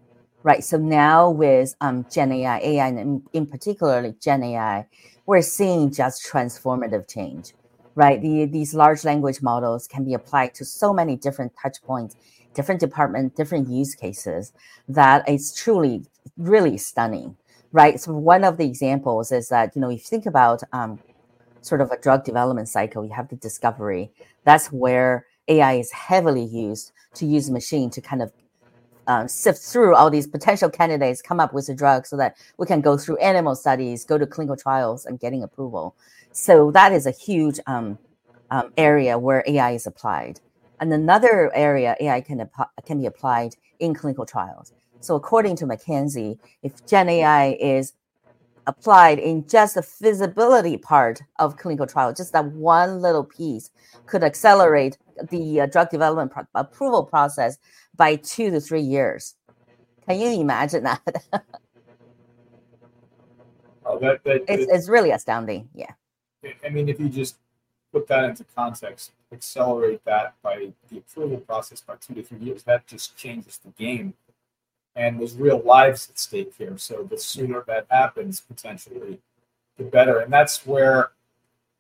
right? 0.43 0.64
So 0.64 0.76
now 0.76 1.31
with 1.31 1.76
um, 1.81 2.05
Gen 2.11 2.33
AI, 2.33 2.59
AI 2.59 2.88
in, 2.88 3.23
in 3.33 3.47
particular 3.47 4.12
Gen 4.21 4.43
AI, 4.43 4.87
we're 5.26 5.43
seeing 5.43 5.93
just 5.93 6.26
transformative 6.26 7.09
change 7.09 7.52
right? 7.94 8.20
The, 8.20 8.44
these 8.46 8.75
large 8.75 9.04
language 9.04 9.42
models 9.42 9.87
can 9.87 10.04
be 10.04 10.14
applied 10.14 10.54
to 10.54 10.64
so 10.64 10.92
many 10.92 11.16
different 11.16 11.52
touch 11.61 11.82
points, 11.82 12.16
different 12.54 12.80
department, 12.80 13.37
different 13.37 13.68
use 13.68 13.94
cases 13.94 14.52
that 14.88 15.28
it's 15.28 15.54
truly 15.54 16.04
really 16.37 16.78
stunning, 16.78 17.37
right? 17.72 18.00
So 18.00 18.12
one 18.12 18.44
of 18.44 18.56
the 18.56 18.64
examples 18.64 19.32
is 19.32 19.49
that, 19.49 19.75
you 19.75 19.80
know, 19.80 19.90
if 19.90 20.00
you 20.00 20.04
think 20.04 20.26
about 20.26 20.62
um, 20.72 20.99
sort 21.61 21.80
of 21.80 21.90
a 21.90 21.99
drug 21.99 22.25
development 22.25 22.68
cycle, 22.68 23.04
you 23.04 23.12
have 23.12 23.28
the 23.28 23.37
discovery. 23.37 24.11
That's 24.44 24.68
where 24.68 25.26
AI 25.49 25.75
is 25.75 25.92
heavily 25.92 26.44
used 26.44 26.92
to 27.14 27.26
use 27.26 27.50
machine 27.50 27.90
to 27.90 28.00
kind 28.00 28.22
of 28.22 28.32
um, 29.06 29.28
sift 29.28 29.61
through 29.61 29.94
all 29.94 30.11
these 30.11 30.26
potential 30.26 30.70
candidates, 30.70 31.20
come 31.20 31.40
up 31.40 31.52
with 31.52 31.68
a 31.68 31.75
drug 31.75 32.06
so 32.06 32.16
that 32.16 32.37
we 32.58 32.66
can 32.66 32.80
go 32.80 32.96
through 32.96 33.16
animal 33.18 33.54
studies, 33.54 34.04
go 34.04 34.16
to 34.16 34.26
clinical 34.26 34.56
trials, 34.56 35.06
and 35.06 35.18
getting 35.18 35.42
approval. 35.42 35.96
So 36.33 36.71
that 36.73 36.93
is 36.93 37.07
a 37.07 37.11
huge 37.12 37.61
um, 37.67 37.99
um, 38.51 38.73
area 38.77 39.19
where 39.19 39.45
AI 39.47 39.73
is 39.73 39.87
applied. 39.87 40.41
And 40.81 40.93
another 40.93 41.55
area 41.55 41.97
AI 42.01 42.21
can, 42.23 42.49
can 42.87 43.01
be 43.01 43.07
applied 43.07 43.55
in 43.81 43.95
clinical 43.95 44.27
trials. 44.27 44.73
So 45.01 45.15
according 45.17 45.57
to 45.57 45.67
McKinsey, 45.67 46.39
if 46.62 46.85
Gen 46.87 47.09
AI 47.09 47.57
is 47.61 47.95
applied 48.67 49.19
in 49.19 49.47
just 49.49 49.75
the 49.75 49.83
feasibility 49.83 50.77
part 50.77 51.23
of 51.39 51.57
clinical 51.57 51.87
trial, 51.87 52.12
just 52.15 52.33
that 52.33 52.47
one 52.53 53.01
little 53.03 53.25
piece 53.25 53.71
could 54.07 54.25
accelerate 54.25 54.99
the 55.31 55.62
uh, 55.62 55.67
drug 55.67 55.91
development 55.91 56.33
pro- 56.33 56.45
approval 56.55 57.05
process 57.05 57.59
by 57.97 58.17
two 58.17 58.51
to 58.51 58.61
three 58.61 58.81
years. 58.83 59.35
Can 60.09 60.21
you 60.21 60.41
imagine 60.41 60.85
that? 60.85 61.03
oh, 63.87 63.99
that, 64.01 64.23
that 64.25 64.45
it's, 64.49 64.67
it's 64.71 64.89
really 64.89 65.11
astounding. 65.11 65.69
Yeah. 65.75 65.93
I 66.64 66.68
mean, 66.68 66.88
if 66.88 66.99
you 66.99 67.08
just 67.08 67.37
put 67.92 68.06
that 68.08 68.25
into 68.25 68.44
context, 68.56 69.12
accelerate 69.32 70.04
that 70.04 70.34
by 70.42 70.72
the 70.90 70.99
approval 70.99 71.38
process 71.38 71.80
by 71.80 71.94
two 71.96 72.14
to 72.14 72.22
three 72.22 72.38
years, 72.38 72.62
that 72.64 72.87
just 72.87 73.16
changes 73.16 73.58
the 73.58 73.70
game. 73.70 74.14
And 74.94 75.20
there's 75.20 75.37
real 75.37 75.61
lives 75.61 76.08
at 76.11 76.18
stake 76.18 76.52
here. 76.58 76.76
So 76.76 77.02
the 77.02 77.18
sooner 77.18 77.62
that 77.66 77.87
happens, 77.90 78.40
potentially, 78.40 79.20
the 79.78 79.84
better. 79.84 80.20
And 80.20 80.32
that's 80.32 80.66
where 80.66 81.12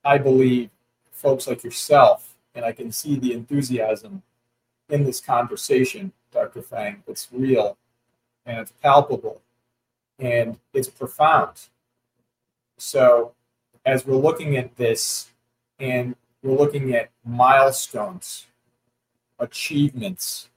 I 0.04 0.18
believe 0.18 0.70
folks 1.10 1.46
like 1.46 1.62
yourself, 1.62 2.34
and 2.54 2.64
I 2.64 2.72
can 2.72 2.90
see 2.90 3.16
the 3.16 3.32
enthusiasm 3.32 4.22
in 4.88 5.04
this 5.04 5.20
conversation, 5.20 6.12
Dr. 6.32 6.62
Fang. 6.62 7.02
It's 7.06 7.28
real 7.32 7.76
and 8.44 8.58
it's 8.58 8.72
palpable 8.82 9.40
and 10.18 10.58
it's 10.72 10.88
profound. 10.88 11.68
So 12.78 13.32
as 13.84 14.06
we're 14.06 14.16
looking 14.16 14.56
at 14.56 14.76
this 14.76 15.30
and 15.78 16.14
we're 16.42 16.56
looking 16.56 16.94
at 16.94 17.10
milestones, 17.24 18.46
achievements, 19.38 20.48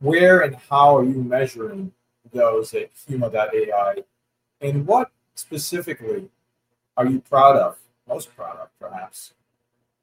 where 0.00 0.40
and 0.40 0.56
how 0.68 0.96
are 0.96 1.04
you 1.04 1.22
measuring 1.22 1.92
those 2.32 2.74
at 2.74 2.90
Huma.ai. 3.08 3.96
And 4.60 4.86
what 4.86 5.10
specifically 5.34 6.28
are 6.96 7.06
you 7.06 7.20
proud 7.20 7.56
of, 7.56 7.78
most 8.08 8.34
proud 8.36 8.56
of 8.56 8.68
perhaps? 8.80 9.34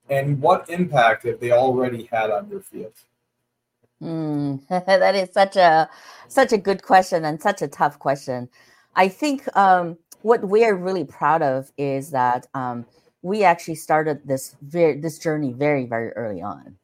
And 0.10 0.42
what 0.42 0.70
impact 0.70 1.25
have 1.25 1.39
they 1.39 1.51
already 1.51 2.10
had 2.12 2.32
on 2.32 2.50
your 2.50 2.62
field? 2.62 2.94
Mm, 4.01 4.66
that 4.70 5.16
is 5.16 5.30
such 5.34 5.56
a 5.56 5.89
such 6.28 6.54
a 6.54 6.58
good 6.58 6.84
question 6.84 7.25
and 7.25 7.42
such 7.42 7.62
a 7.62 7.68
tough 7.68 8.00
question. 8.00 8.50
I 8.96 9.08
think 9.08 9.43
um, 9.55 9.98
what 10.22 10.48
we 10.48 10.65
are 10.65 10.75
really 10.75 11.03
proud 11.03 11.41
of 11.41 11.72
is 11.77 12.12
that 12.12 12.48
um, 12.53 12.86
we 13.22 13.43
actually 13.43 13.75
started 13.75 14.22
this 14.25 14.55
very, 14.62 15.00
this 15.00 15.19
journey 15.19 15.53
very 15.53 15.86
very 15.86 16.12
early 16.12 16.41
on, 16.41 16.75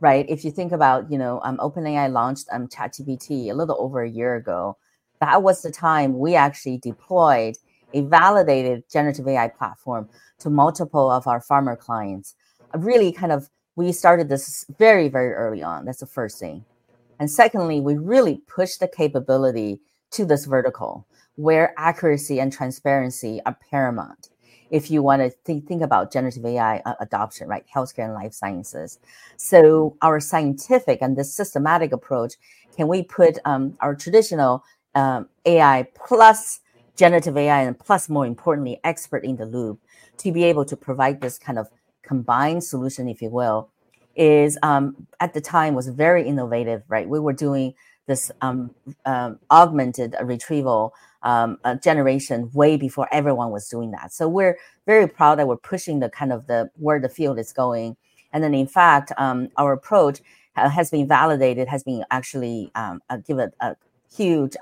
right? 0.00 0.26
If 0.28 0.44
you 0.44 0.50
think 0.50 0.72
about 0.72 1.10
you 1.10 1.18
know 1.18 1.40
um, 1.42 1.58
OpenAI 1.58 2.12
launched 2.12 2.46
um, 2.52 2.68
ChatGPT 2.68 3.50
a 3.50 3.54
little 3.54 3.76
over 3.78 4.02
a 4.02 4.10
year 4.10 4.36
ago. 4.36 4.76
That 5.20 5.42
was 5.42 5.62
the 5.62 5.70
time 5.70 6.18
we 6.18 6.34
actually 6.34 6.78
deployed 6.78 7.56
a 7.94 8.02
validated 8.02 8.84
generative 8.92 9.26
AI 9.26 9.48
platform 9.48 10.08
to 10.40 10.50
multiple 10.50 11.10
of 11.10 11.26
our 11.26 11.40
pharma 11.40 11.78
clients. 11.78 12.34
Really, 12.74 13.12
kind 13.12 13.32
of 13.32 13.48
we 13.76 13.92
started 13.92 14.28
this 14.28 14.64
very, 14.78 15.08
very 15.08 15.32
early 15.32 15.62
on. 15.62 15.84
That's 15.84 16.00
the 16.00 16.06
first 16.06 16.38
thing. 16.38 16.64
And 17.18 17.30
secondly, 17.30 17.80
we 17.80 17.96
really 17.96 18.42
pushed 18.46 18.80
the 18.80 18.88
capability 18.88 19.80
to 20.12 20.24
this 20.24 20.44
vertical 20.44 21.06
where 21.36 21.74
accuracy 21.76 22.40
and 22.40 22.52
transparency 22.52 23.40
are 23.46 23.56
paramount. 23.70 24.30
If 24.70 24.90
you 24.90 25.02
want 25.02 25.22
to 25.22 25.30
think, 25.30 25.66
think 25.66 25.82
about 25.82 26.12
generative 26.12 26.44
AI 26.44 26.78
uh, 26.84 26.94
adoption, 27.00 27.48
right? 27.48 27.64
Healthcare 27.72 28.04
and 28.04 28.14
life 28.14 28.32
sciences. 28.32 28.98
So, 29.36 29.96
our 30.02 30.20
scientific 30.20 30.98
and 31.00 31.16
this 31.16 31.32
systematic 31.32 31.92
approach 31.92 32.34
can 32.76 32.88
we 32.88 33.02
put 33.02 33.38
um, 33.44 33.76
our 33.80 33.94
traditional 33.94 34.64
um, 34.94 35.28
AI 35.44 35.86
plus 35.94 36.60
generative 36.96 37.36
AI 37.36 37.62
and 37.62 37.78
plus, 37.78 38.08
more 38.08 38.26
importantly, 38.26 38.80
expert 38.84 39.24
in 39.24 39.36
the 39.36 39.46
loop 39.46 39.80
to 40.18 40.32
be 40.32 40.44
able 40.44 40.64
to 40.64 40.76
provide 40.76 41.20
this 41.20 41.38
kind 41.38 41.58
of 41.58 41.68
combined 42.02 42.64
solution, 42.64 43.08
if 43.08 43.20
you 43.20 43.30
will, 43.30 43.70
is 44.16 44.58
um, 44.62 45.06
at 45.20 45.34
the 45.34 45.40
time 45.40 45.74
was 45.74 45.88
very 45.88 46.26
innovative, 46.26 46.82
right? 46.88 47.08
We 47.08 47.18
were 47.18 47.32
doing 47.32 47.74
this 48.06 48.30
um, 48.40 48.74
um, 49.06 49.38
augmented 49.50 50.14
retrieval 50.22 50.92
um, 51.22 51.58
generation 51.82 52.50
way 52.52 52.76
before 52.76 53.08
everyone 53.12 53.50
was 53.50 53.68
doing 53.68 53.90
that. 53.92 54.12
So 54.12 54.28
we're 54.28 54.58
very 54.86 55.08
proud 55.08 55.38
that 55.38 55.48
we're 55.48 55.56
pushing 55.56 56.00
the 56.00 56.10
kind 56.10 56.32
of 56.32 56.46
the 56.46 56.70
where 56.76 57.00
the 57.00 57.08
field 57.08 57.38
is 57.38 57.52
going. 57.52 57.96
And 58.32 58.44
then, 58.44 58.52
in 58.54 58.66
fact, 58.66 59.12
um, 59.16 59.48
our 59.56 59.72
approach 59.72 60.20
has 60.54 60.90
been 60.90 61.08
validated, 61.08 61.68
has 61.68 61.82
been 61.82 62.04
actually 62.10 62.70
um, 62.74 63.00
given 63.26 63.52
a 63.60 63.76
huge 64.14 64.56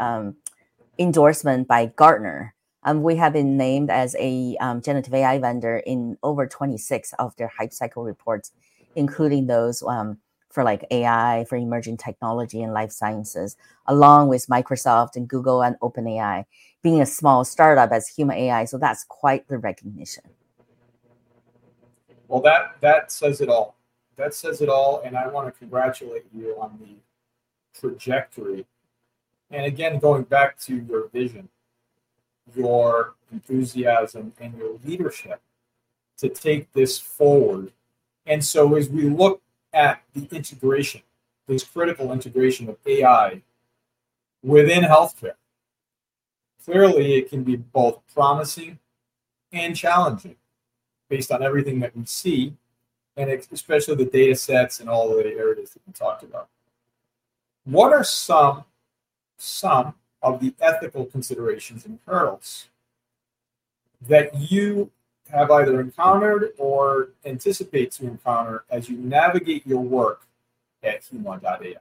endorsement 0.99 1.69
by 1.69 1.87
Gartner. 1.87 2.55
Um, 2.85 3.03
we 3.03 3.17
have 3.17 3.33
been 3.33 3.57
named 3.57 3.91
as 3.91 4.17
a 4.19 4.57
um, 4.61 4.83
generative 4.83 5.15
AI 5.15 5.39
vendor 5.39 5.79
in 5.79 6.19
over 6.23 6.47
26 6.47 7.13
of 7.19 7.37
their 7.37 7.49
hype 7.49 7.73
cycle 7.73 8.03
reports, 8.03 8.53
including 8.97 9.47
those 9.47 9.83
um, 9.83 10.19
for 10.53 10.65
like 10.65 10.85
AI, 10.91 11.45
for 11.49 11.57
emerging 11.57 11.97
technology 11.97 12.63
and 12.63 12.73
life 12.73 12.93
sciences, 12.93 13.57
along 13.87 14.29
with 14.29 14.47
Microsoft 14.47 15.17
and 15.17 15.29
Google 15.29 15.63
and 15.63 15.77
OpenAI, 15.81 16.45
being 16.83 17.01
a 17.01 17.07
small 17.07 17.45
startup 17.45 17.91
as 17.91 18.09
Huma 18.09 18.35
AI. 18.35 18.65
So 18.65 18.79
that's 18.79 19.05
quite 19.05 19.49
the 19.49 19.59
recognition. 19.59 20.25
Well, 22.29 22.43
that 22.43 22.77
that 22.81 23.13
says 23.13 23.41
it 23.41 23.49
all. 23.49 23.77
That 24.17 24.35
says 24.35 24.61
it 24.61 24.69
all, 24.69 25.03
and 25.05 25.17
I 25.17 25.27
want 25.27 25.53
to 25.53 25.59
congratulate 25.59 26.25
you 26.33 26.57
on 26.61 26.79
the 26.81 26.97
trajectory 27.79 28.67
and 29.53 29.67
again, 29.67 29.99
going 29.99 30.23
back 30.23 30.59
to 30.61 30.77
your 30.77 31.09
vision, 31.09 31.49
your 32.57 33.15
enthusiasm, 33.31 34.33
and 34.41 34.57
your 34.57 34.79
leadership 34.83 35.41
to 36.19 36.31
take 36.31 36.73
this 36.73 36.99
forward. 36.99 37.71
And 38.25 38.43
so, 38.43 38.75
as 38.77 38.89
we 38.89 39.11
look 39.11 39.43
at 39.73 40.03
the 40.15 40.29
integration, 40.35 41.03
this 41.47 41.65
critical 41.65 42.13
integration 42.13 42.69
of 42.69 42.77
AI 42.87 43.43
within 44.43 44.83
healthcare, 44.83 45.35
clearly 46.65 47.15
it 47.15 47.31
can 47.31 47.43
be 47.43 47.57
both 47.57 48.01
promising 48.15 48.79
and 49.53 49.77
challenging 49.77 50.37
based 51.09 51.31
on 51.31 51.43
everything 51.43 51.81
that 51.81 51.97
we 51.97 52.05
see, 52.05 52.55
and 53.17 53.31
especially 53.31 53.95
the 53.95 54.05
data 54.05 54.35
sets 54.35 54.81
and 54.81 54.89
all 54.89 55.09
the 55.09 55.25
areas 55.27 55.71
that 55.71 55.83
we 55.87 55.93
talked 55.93 56.23
about. 56.23 56.49
What 57.65 57.93
are 57.93 58.05
some 58.05 58.65
some 59.37 59.95
of 60.23 60.41
the 60.41 60.55
ethical 60.61 61.05
considerations 61.05 61.85
and 61.85 61.99
hurdles 62.07 62.69
that 64.09 64.35
you 64.51 64.91
have 65.33 65.51
either 65.51 65.81
encountered 65.81 66.53
or 66.59 67.11
anticipate 67.25 67.91
to 67.93 68.05
encounter 68.05 68.65
as 68.71 68.89
you 68.89 68.97
navigate 68.99 69.67
your 69.67 69.81
work 69.81 70.27
at 70.83 71.03
Huma.ai? 71.03 71.77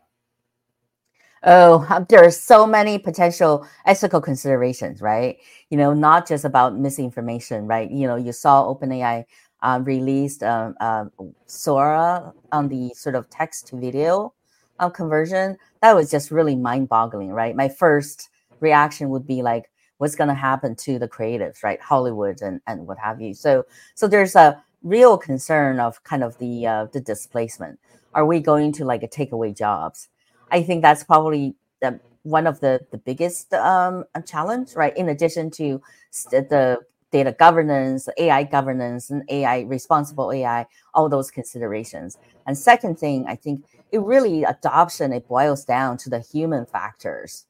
Oh, 1.43 2.05
there 2.07 2.23
are 2.23 2.31
so 2.31 2.67
many 2.67 2.99
potential 2.99 3.67
ethical 3.85 4.21
considerations, 4.21 5.01
right? 5.01 5.37
You 5.71 5.77
know, 5.77 5.91
not 5.91 6.27
just 6.27 6.45
about 6.45 6.77
misinformation, 6.77 7.65
right? 7.65 7.89
You 7.89 8.07
know, 8.07 8.15
you 8.15 8.31
saw 8.31 8.63
OpenAI 8.63 9.25
uh, 9.63 9.79
released 9.83 10.43
um, 10.43 10.75
uh, 10.79 11.05
Sora 11.47 12.31
on 12.51 12.67
the 12.67 12.91
sort 12.93 13.15
of 13.15 13.27
text 13.29 13.67
to 13.67 13.79
video 13.79 14.33
uh, 14.79 14.89
conversion 14.89 15.57
that 15.81 15.95
was 15.95 16.11
just 16.11 16.29
really 16.29 16.55
mind 16.55 16.89
boggling, 16.89 17.29
right? 17.29 17.55
My 17.55 17.69
first 17.69 18.29
reaction 18.59 19.09
would 19.09 19.25
be 19.25 19.41
like, 19.41 19.70
what's 20.01 20.15
going 20.15 20.27
to 20.27 20.33
happen 20.33 20.75
to 20.75 20.97
the 20.97 21.07
creatives, 21.07 21.61
right? 21.61 21.79
Hollywood 21.79 22.41
and, 22.41 22.59
and 22.65 22.87
what 22.87 22.97
have 22.97 23.21
you. 23.21 23.35
So, 23.35 23.67
so 23.93 24.07
there's 24.07 24.35
a 24.35 24.59
real 24.81 25.15
concern 25.15 25.79
of 25.79 26.03
kind 26.03 26.23
of 26.23 26.35
the, 26.39 26.65
uh, 26.65 26.85
the 26.91 26.99
displacement. 26.99 27.79
Are 28.15 28.25
we 28.25 28.39
going 28.39 28.71
to 28.73 28.83
like 28.83 29.07
take 29.11 29.31
away 29.31 29.53
jobs? 29.53 30.09
I 30.49 30.63
think 30.63 30.81
that's 30.81 31.03
probably 31.03 31.53
the, 31.81 31.99
one 32.23 32.47
of 32.47 32.61
the, 32.61 32.79
the 32.89 32.97
biggest 32.97 33.53
um, 33.53 34.03
challenge, 34.25 34.75
right? 34.75 34.97
In 34.97 35.07
addition 35.07 35.51
to 35.51 35.79
the 36.31 36.79
data 37.11 37.35
governance, 37.37 38.09
AI 38.17 38.41
governance, 38.41 39.11
and 39.11 39.23
AI 39.29 39.61
responsible 39.61 40.31
AI, 40.31 40.65
all 40.95 41.09
those 41.09 41.29
considerations. 41.29 42.17
And 42.47 42.57
second 42.57 42.97
thing, 42.97 43.25
I 43.27 43.35
think 43.35 43.65
it 43.91 44.01
really 44.01 44.45
adoption 44.45 45.13
it 45.13 45.27
boils 45.27 45.63
down 45.63 45.97
to 45.97 46.09
the 46.09 46.21
human 46.21 46.65
factors 46.65 47.45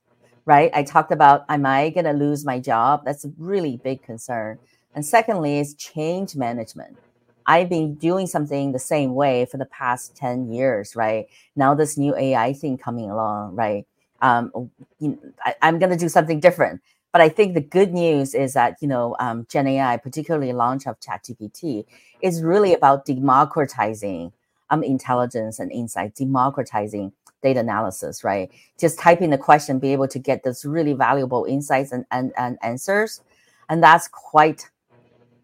right? 0.45 0.71
I 0.73 0.83
talked 0.83 1.11
about 1.11 1.45
am 1.49 1.65
i 1.65 1.89
going 1.89 2.05
to 2.05 2.13
lose 2.13 2.45
my 2.45 2.59
job? 2.59 3.03
That's 3.05 3.25
a 3.25 3.31
really 3.37 3.77
big 3.77 4.01
concern. 4.03 4.59
And 4.93 5.05
secondly 5.05 5.59
is 5.59 5.73
change 5.75 6.35
management. 6.35 6.97
I've 7.45 7.69
been 7.69 7.95
doing 7.95 8.27
something 8.27 8.71
the 8.71 8.79
same 8.79 9.15
way 9.15 9.45
for 9.45 9.57
the 9.57 9.65
past 9.65 10.15
10 10.15 10.51
years 10.51 10.95
right? 10.95 11.27
Now 11.55 11.73
this 11.73 11.97
new 11.97 12.15
ai 12.15 12.53
thing 12.53 12.77
coming 12.77 13.09
along 13.09 13.55
right? 13.55 13.85
Um, 14.21 14.51
you 14.99 15.09
know, 15.09 15.17
I, 15.43 15.55
am 15.61 15.79
going 15.79 15.91
to 15.91 15.97
do 15.97 16.09
something 16.09 16.39
different. 16.39 16.81
But 17.11 17.19
i 17.21 17.27
think 17.27 17.55
the 17.55 17.61
good 17.61 17.91
news 17.93 18.33
is 18.33 18.53
that 18.53 18.77
you 18.81 18.87
know 18.87 19.17
um, 19.19 19.45
gen 19.49 19.67
ai 19.67 19.97
particularly 19.97 20.53
launch 20.53 20.87
of 20.87 20.97
chatgpt 21.01 21.83
is 22.21 22.41
really 22.41 22.73
about 22.73 23.03
democratizing 23.05 24.31
um, 24.71 24.83
intelligence 24.83 25.59
and 25.59 25.71
insight, 25.71 26.15
democratizing 26.15 27.11
data 27.41 27.59
analysis, 27.59 28.23
right? 28.23 28.51
Just 28.79 28.99
type 28.99 29.21
in 29.21 29.29
the 29.29 29.37
question, 29.37 29.79
be 29.79 29.93
able 29.93 30.07
to 30.07 30.19
get 30.19 30.43
those 30.43 30.65
really 30.65 30.93
valuable 30.93 31.45
insights 31.45 31.91
and, 31.91 32.05
and, 32.11 32.31
and 32.37 32.57
answers. 32.61 33.21
And 33.69 33.81
that's 33.81 34.07
quite, 34.07 34.69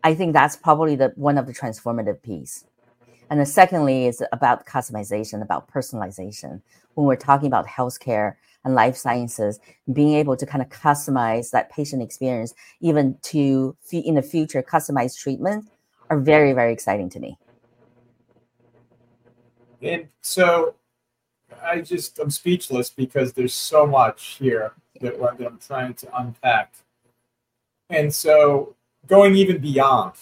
I 0.03 0.13
think 0.15 0.33
that's 0.33 0.55
probably 0.55 0.95
the 0.95 1.13
one 1.15 1.38
of 1.38 1.45
the 1.45 1.53
transformative 1.53 2.21
piece. 2.21 2.65
And 3.29 3.39
then 3.39 3.45
secondly 3.45 4.05
is 4.05 4.23
about 4.31 4.65
customization, 4.65 5.41
about 5.41 5.69
personalization. 5.69 6.62
When 6.93 7.07
we're 7.07 7.15
talking 7.15 7.47
about 7.47 7.67
healthcare 7.67 8.36
and 8.63 8.73
life 8.73 8.95
sciences, 8.95 9.60
being 9.91 10.13
able 10.13 10.36
to 10.38 10.45
kind 10.45 10.62
of 10.62 10.69
customize 10.69 11.51
that 11.51 11.69
patient 11.71 12.01
experience, 12.01 12.53
even 12.79 13.17
to 13.23 13.75
in 13.91 14.15
the 14.15 14.21
future, 14.21 14.63
customized 14.63 15.19
treatment 15.19 15.69
are 16.10 16.19
very, 16.19 16.53
very 16.53 16.71
exciting 16.71 17.10
to 17.10 17.19
me. 17.19 17.38
And 19.81 20.07
so 20.21 20.75
I 21.63 21.81
just, 21.81 22.19
I'm 22.19 22.29
speechless 22.29 22.89
because 22.89 23.33
there's 23.33 23.53
so 23.53 23.85
much 23.85 24.37
here 24.39 24.73
that, 25.01 25.19
that 25.19 25.47
I'm 25.47 25.59
trying 25.59 25.93
to 25.95 26.19
unpack. 26.19 26.73
And 27.89 28.13
so 28.13 28.75
going 29.07 29.35
even 29.35 29.59
beyond, 29.59 30.13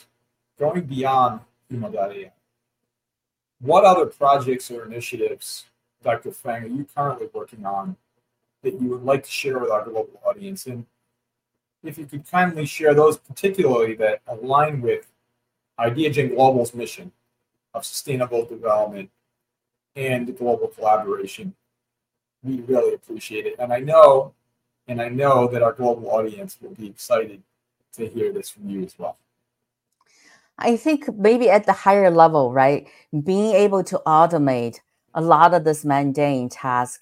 going 0.59 0.83
beyond 0.83 1.41
Huma.ai, 1.71 2.31
what 3.59 3.85
other 3.85 4.05
projects 4.05 4.69
or 4.69 4.85
initiatives, 4.85 5.65
Dr. 6.03 6.31
Feng, 6.31 6.63
are 6.63 6.67
you 6.67 6.85
currently 6.95 7.27
working 7.33 7.65
on 7.65 7.95
that 8.61 8.79
you 8.79 8.89
would 8.89 9.03
like 9.03 9.23
to 9.23 9.31
share 9.31 9.59
with 9.59 9.71
our 9.71 9.83
global 9.83 10.21
audience? 10.25 10.67
And 10.67 10.85
if 11.83 11.97
you 11.97 12.05
could 12.05 12.29
kindly 12.29 12.65
share 12.65 12.93
those 12.93 13.17
particularly 13.17 13.95
that 13.95 14.21
align 14.27 14.81
with 14.81 15.07
IdeaGen 15.79 16.35
Global's 16.35 16.73
mission 16.73 17.11
of 17.73 17.85
sustainable 17.85 18.45
development 18.45 19.09
and 19.95 20.37
global 20.37 20.67
collaboration. 20.69 21.55
We 22.43 22.61
really 22.61 22.95
appreciate 22.95 23.45
it. 23.47 23.55
And 23.59 23.73
I 23.73 23.79
know 23.79 24.33
And 24.89 25.01
I 25.01 25.09
know 25.09 25.47
that 25.49 25.63
our 25.63 25.73
global 25.73 26.09
audience 26.11 26.57
will 26.61 26.75
be 26.75 26.87
excited 26.87 27.43
to 27.93 28.07
hear 28.09 28.33
this 28.33 28.49
from 28.51 28.69
you 28.69 28.83
as 28.83 28.97
well. 28.99 29.17
I 30.57 30.77
think 30.77 31.09
maybe 31.17 31.49
at 31.49 31.65
the 31.65 31.73
higher 31.73 32.09
level, 32.09 32.53
right? 32.53 32.87
Being 33.23 33.53
able 33.55 33.83
to 33.85 34.01
automate 34.05 34.79
a 35.13 35.21
lot 35.21 35.53
of 35.53 35.63
this 35.63 35.83
mundane 35.85 36.49
task 36.49 37.01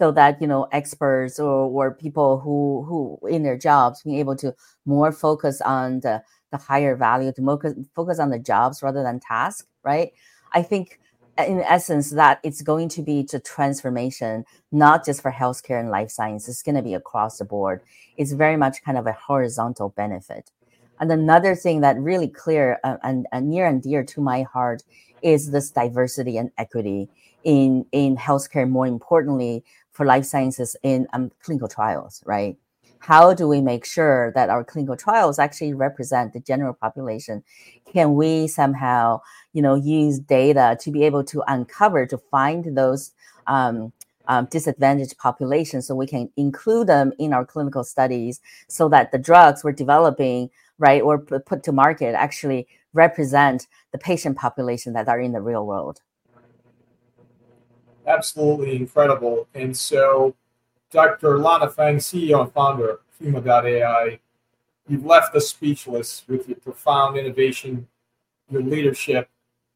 so 0.00 0.10
that 0.12 0.40
you 0.40 0.46
know 0.46 0.64
experts 0.72 1.38
or, 1.38 1.70
or 1.70 1.94
people 1.94 2.40
who 2.40 2.84
who 2.88 3.18
in 3.28 3.42
their 3.44 3.56
jobs 3.58 4.02
being 4.02 4.18
able 4.18 4.36
to 4.36 4.54
more 4.86 5.12
focus 5.12 5.60
on 5.62 6.00
the 6.00 6.22
the 6.50 6.58
higher 6.58 6.96
value 6.96 7.32
to 7.32 7.42
more 7.42 7.60
focus 7.94 8.18
on 8.18 8.30
the 8.30 8.38
jobs 8.38 8.82
rather 8.82 9.02
than 9.04 9.20
task 9.20 9.66
right 9.84 10.12
i 10.52 10.62
think 10.62 10.98
in 11.38 11.60
essence 11.60 12.10
that 12.10 12.40
it's 12.42 12.62
going 12.62 12.88
to 12.90 13.02
be 13.02 13.22
the 13.22 13.40
transformation 13.40 14.44
not 14.70 15.04
just 15.04 15.22
for 15.22 15.32
healthcare 15.32 15.80
and 15.80 15.90
life 15.90 16.10
science. 16.10 16.48
It's 16.48 16.62
going 16.62 16.76
to 16.76 16.82
be 16.82 16.94
across 16.94 17.38
the 17.38 17.44
board. 17.44 17.82
It's 18.16 18.32
very 18.32 18.56
much 18.56 18.82
kind 18.84 18.98
of 18.98 19.06
a 19.06 19.12
horizontal 19.12 19.90
benefit. 19.90 20.50
And 21.00 21.10
another 21.10 21.54
thing 21.54 21.80
that 21.80 21.98
really 21.98 22.28
clear 22.28 22.78
uh, 22.84 22.98
and, 23.02 23.26
and 23.32 23.50
near 23.50 23.66
and 23.66 23.82
dear 23.82 24.04
to 24.04 24.20
my 24.20 24.42
heart 24.42 24.84
is 25.22 25.50
this 25.50 25.70
diversity 25.70 26.36
and 26.36 26.50
equity 26.58 27.08
in 27.42 27.84
in 27.92 28.16
healthcare 28.16 28.68
more 28.68 28.86
importantly 28.86 29.64
for 29.92 30.06
life 30.06 30.24
sciences 30.24 30.76
in 30.82 31.06
um, 31.12 31.30
clinical 31.42 31.68
trials 31.68 32.22
right 32.24 32.56
how 33.06 33.34
do 33.34 33.46
we 33.46 33.60
make 33.60 33.84
sure 33.84 34.32
that 34.34 34.48
our 34.48 34.64
clinical 34.64 34.96
trials 34.96 35.38
actually 35.38 35.74
represent 35.74 36.32
the 36.32 36.40
general 36.40 36.72
population? 36.72 37.44
Can 37.92 38.14
we 38.14 38.48
somehow 38.48 39.20
you 39.52 39.60
know 39.60 39.74
use 39.74 40.18
data 40.18 40.78
to 40.80 40.90
be 40.90 41.04
able 41.04 41.22
to 41.24 41.42
uncover 41.46 42.06
to 42.06 42.16
find 42.16 42.74
those 42.74 43.12
um, 43.46 43.92
um, 44.26 44.48
disadvantaged 44.50 45.18
populations 45.18 45.86
so 45.86 45.94
we 45.94 46.06
can 46.06 46.30
include 46.38 46.86
them 46.86 47.12
in 47.18 47.34
our 47.34 47.44
clinical 47.44 47.84
studies 47.84 48.40
so 48.68 48.88
that 48.88 49.12
the 49.12 49.18
drugs 49.18 49.62
we're 49.62 49.72
developing 49.72 50.48
right 50.78 51.02
or 51.02 51.18
put 51.18 51.62
to 51.64 51.72
market 51.72 52.14
actually 52.14 52.66
represent 52.94 53.66
the 53.92 53.98
patient 53.98 54.38
population 54.38 54.94
that 54.94 55.08
are 55.08 55.20
in 55.20 55.32
the 55.32 55.42
real 55.42 55.66
world? 55.66 56.00
Absolutely 58.06 58.76
incredible. 58.76 59.46
And 59.54 59.76
so 59.76 60.34
Dr. 60.94 61.38
Lana 61.38 61.68
Feng, 61.68 61.96
CEO 61.96 62.40
and 62.42 62.52
founder 62.52 62.88
of 62.90 63.00
Huma.ai, 63.20 64.20
you've 64.86 65.04
left 65.04 65.34
us 65.34 65.48
speechless 65.48 66.22
with 66.28 66.48
your 66.48 66.56
profound 66.58 67.16
innovation, 67.16 67.88
your 68.48 68.62
leadership, 68.62 69.28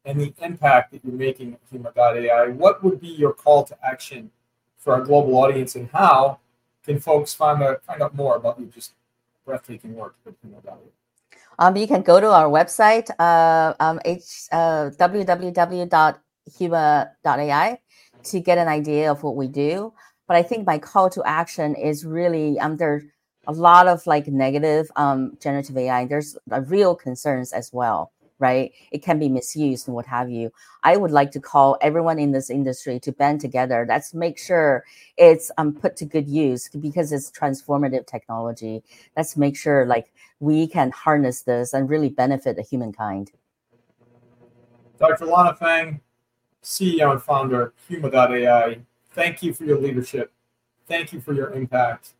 and 0.05 0.21
the 0.21 0.33
impact 0.41 0.93
that 0.93 1.03
you're 1.03 1.13
making 1.13 1.55
at 1.55 1.59
Huma.ai. 1.69 2.47
What 2.51 2.81
would 2.85 3.01
be 3.01 3.09
your 3.09 3.33
call 3.33 3.65
to 3.65 3.75
action 3.85 4.31
for 4.77 4.93
our 4.93 5.01
global 5.01 5.35
audience, 5.35 5.75
and 5.75 5.89
how 5.91 6.39
can 6.85 7.01
folks 7.01 7.33
find 7.33 7.61
out, 7.61 7.83
find 7.83 8.01
out 8.01 8.15
more 8.15 8.37
about 8.37 8.57
your 8.57 8.69
just 8.69 8.93
breathtaking 9.45 9.95
work 9.95 10.15
at 10.25 10.35
Huma.ai? 10.41 10.77
Um, 11.59 11.75
you 11.75 11.85
can 11.85 12.01
go 12.01 12.21
to 12.21 12.27
our 12.27 12.47
website, 12.47 13.09
uh, 13.19 13.73
um, 13.81 13.99
h, 14.05 14.47
uh, 14.53 14.89
www.huma.ai, 14.97 15.89
to 18.23 18.39
get 18.39 18.57
an 18.57 18.69
idea 18.69 19.11
of 19.11 19.21
what 19.21 19.35
we 19.35 19.49
do. 19.49 19.91
But 20.29 20.37
I 20.37 20.43
think 20.43 20.67
my 20.67 20.77
call 20.77 21.09
to 21.09 21.23
action 21.25 21.73
is 21.73 22.05
really 22.05 22.59
um, 22.59 22.77
there's 22.77 23.03
a 23.47 23.51
lot 23.51 23.87
of 23.87 24.05
like 24.05 24.27
negative 24.27 24.91
um, 24.95 25.35
generative 25.41 25.75
AI. 25.75 26.05
There's 26.05 26.37
uh, 26.51 26.61
real 26.61 26.93
concerns 26.93 27.51
as 27.51 27.73
well, 27.73 28.11
right? 28.37 28.71
It 28.91 29.01
can 29.01 29.17
be 29.17 29.27
misused 29.27 29.87
and 29.87 29.95
what 29.95 30.05
have 30.05 30.29
you. 30.29 30.51
I 30.83 30.97
would 30.97 31.09
like 31.09 31.31
to 31.31 31.39
call 31.39 31.79
everyone 31.81 32.19
in 32.19 32.31
this 32.31 32.51
industry 32.51 32.99
to 32.99 33.11
band 33.11 33.41
together. 33.41 33.87
Let's 33.89 34.13
make 34.13 34.37
sure 34.37 34.85
it's 35.17 35.49
um, 35.57 35.73
put 35.73 35.95
to 35.95 36.05
good 36.05 36.27
use 36.27 36.69
because 36.69 37.11
it's 37.11 37.31
transformative 37.31 38.05
technology. 38.05 38.83
Let's 39.17 39.35
make 39.35 39.57
sure 39.57 39.87
like 39.87 40.13
we 40.39 40.67
can 40.67 40.91
harness 40.91 41.41
this 41.41 41.73
and 41.73 41.89
really 41.89 42.09
benefit 42.09 42.55
the 42.55 42.61
humankind. 42.61 43.31
Dr. 44.99 45.25
Lana 45.25 45.55
Feng, 45.55 46.01
CEO 46.61 47.13
and 47.13 47.19
founder, 47.23 47.61
of 47.63 47.73
Huma.ai, 47.89 48.81
Thank 49.11 49.43
you 49.43 49.53
for 49.53 49.65
your 49.65 49.79
leadership. 49.79 50.31
Thank 50.87 51.13
you 51.13 51.21
for 51.21 51.33
your 51.33 51.51
impact. 51.51 52.13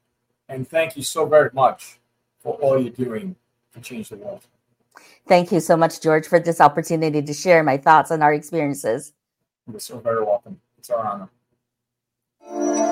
And 0.48 0.68
thank 0.68 0.98
you 0.98 1.04
so 1.04 1.26
very 1.26 1.50
much 1.54 2.00
for 2.40 2.54
all 2.56 2.82
you're 2.82 2.92
doing 2.92 3.36
to 3.74 3.80
change 3.82 4.10
the 4.10 4.18
world. 4.18 4.42
Thank 5.28 5.52
you 5.52 5.60
so 5.60 5.78
much, 5.78 6.02
George, 6.02 6.28
for 6.28 6.40
this 6.40 6.60
opportunity 6.60 7.22
to 7.22 7.34
share 7.34 7.64
my 7.64 7.78
thoughts 7.78 8.10
and 8.12 8.24
our 8.24 8.34
experiences. 8.34 9.14
You're 9.70 9.80
so 9.80 10.00
very 10.00 10.24
welcome. 10.24 10.60
It's 10.78 10.90
our 10.90 11.06
honor. 11.06 12.89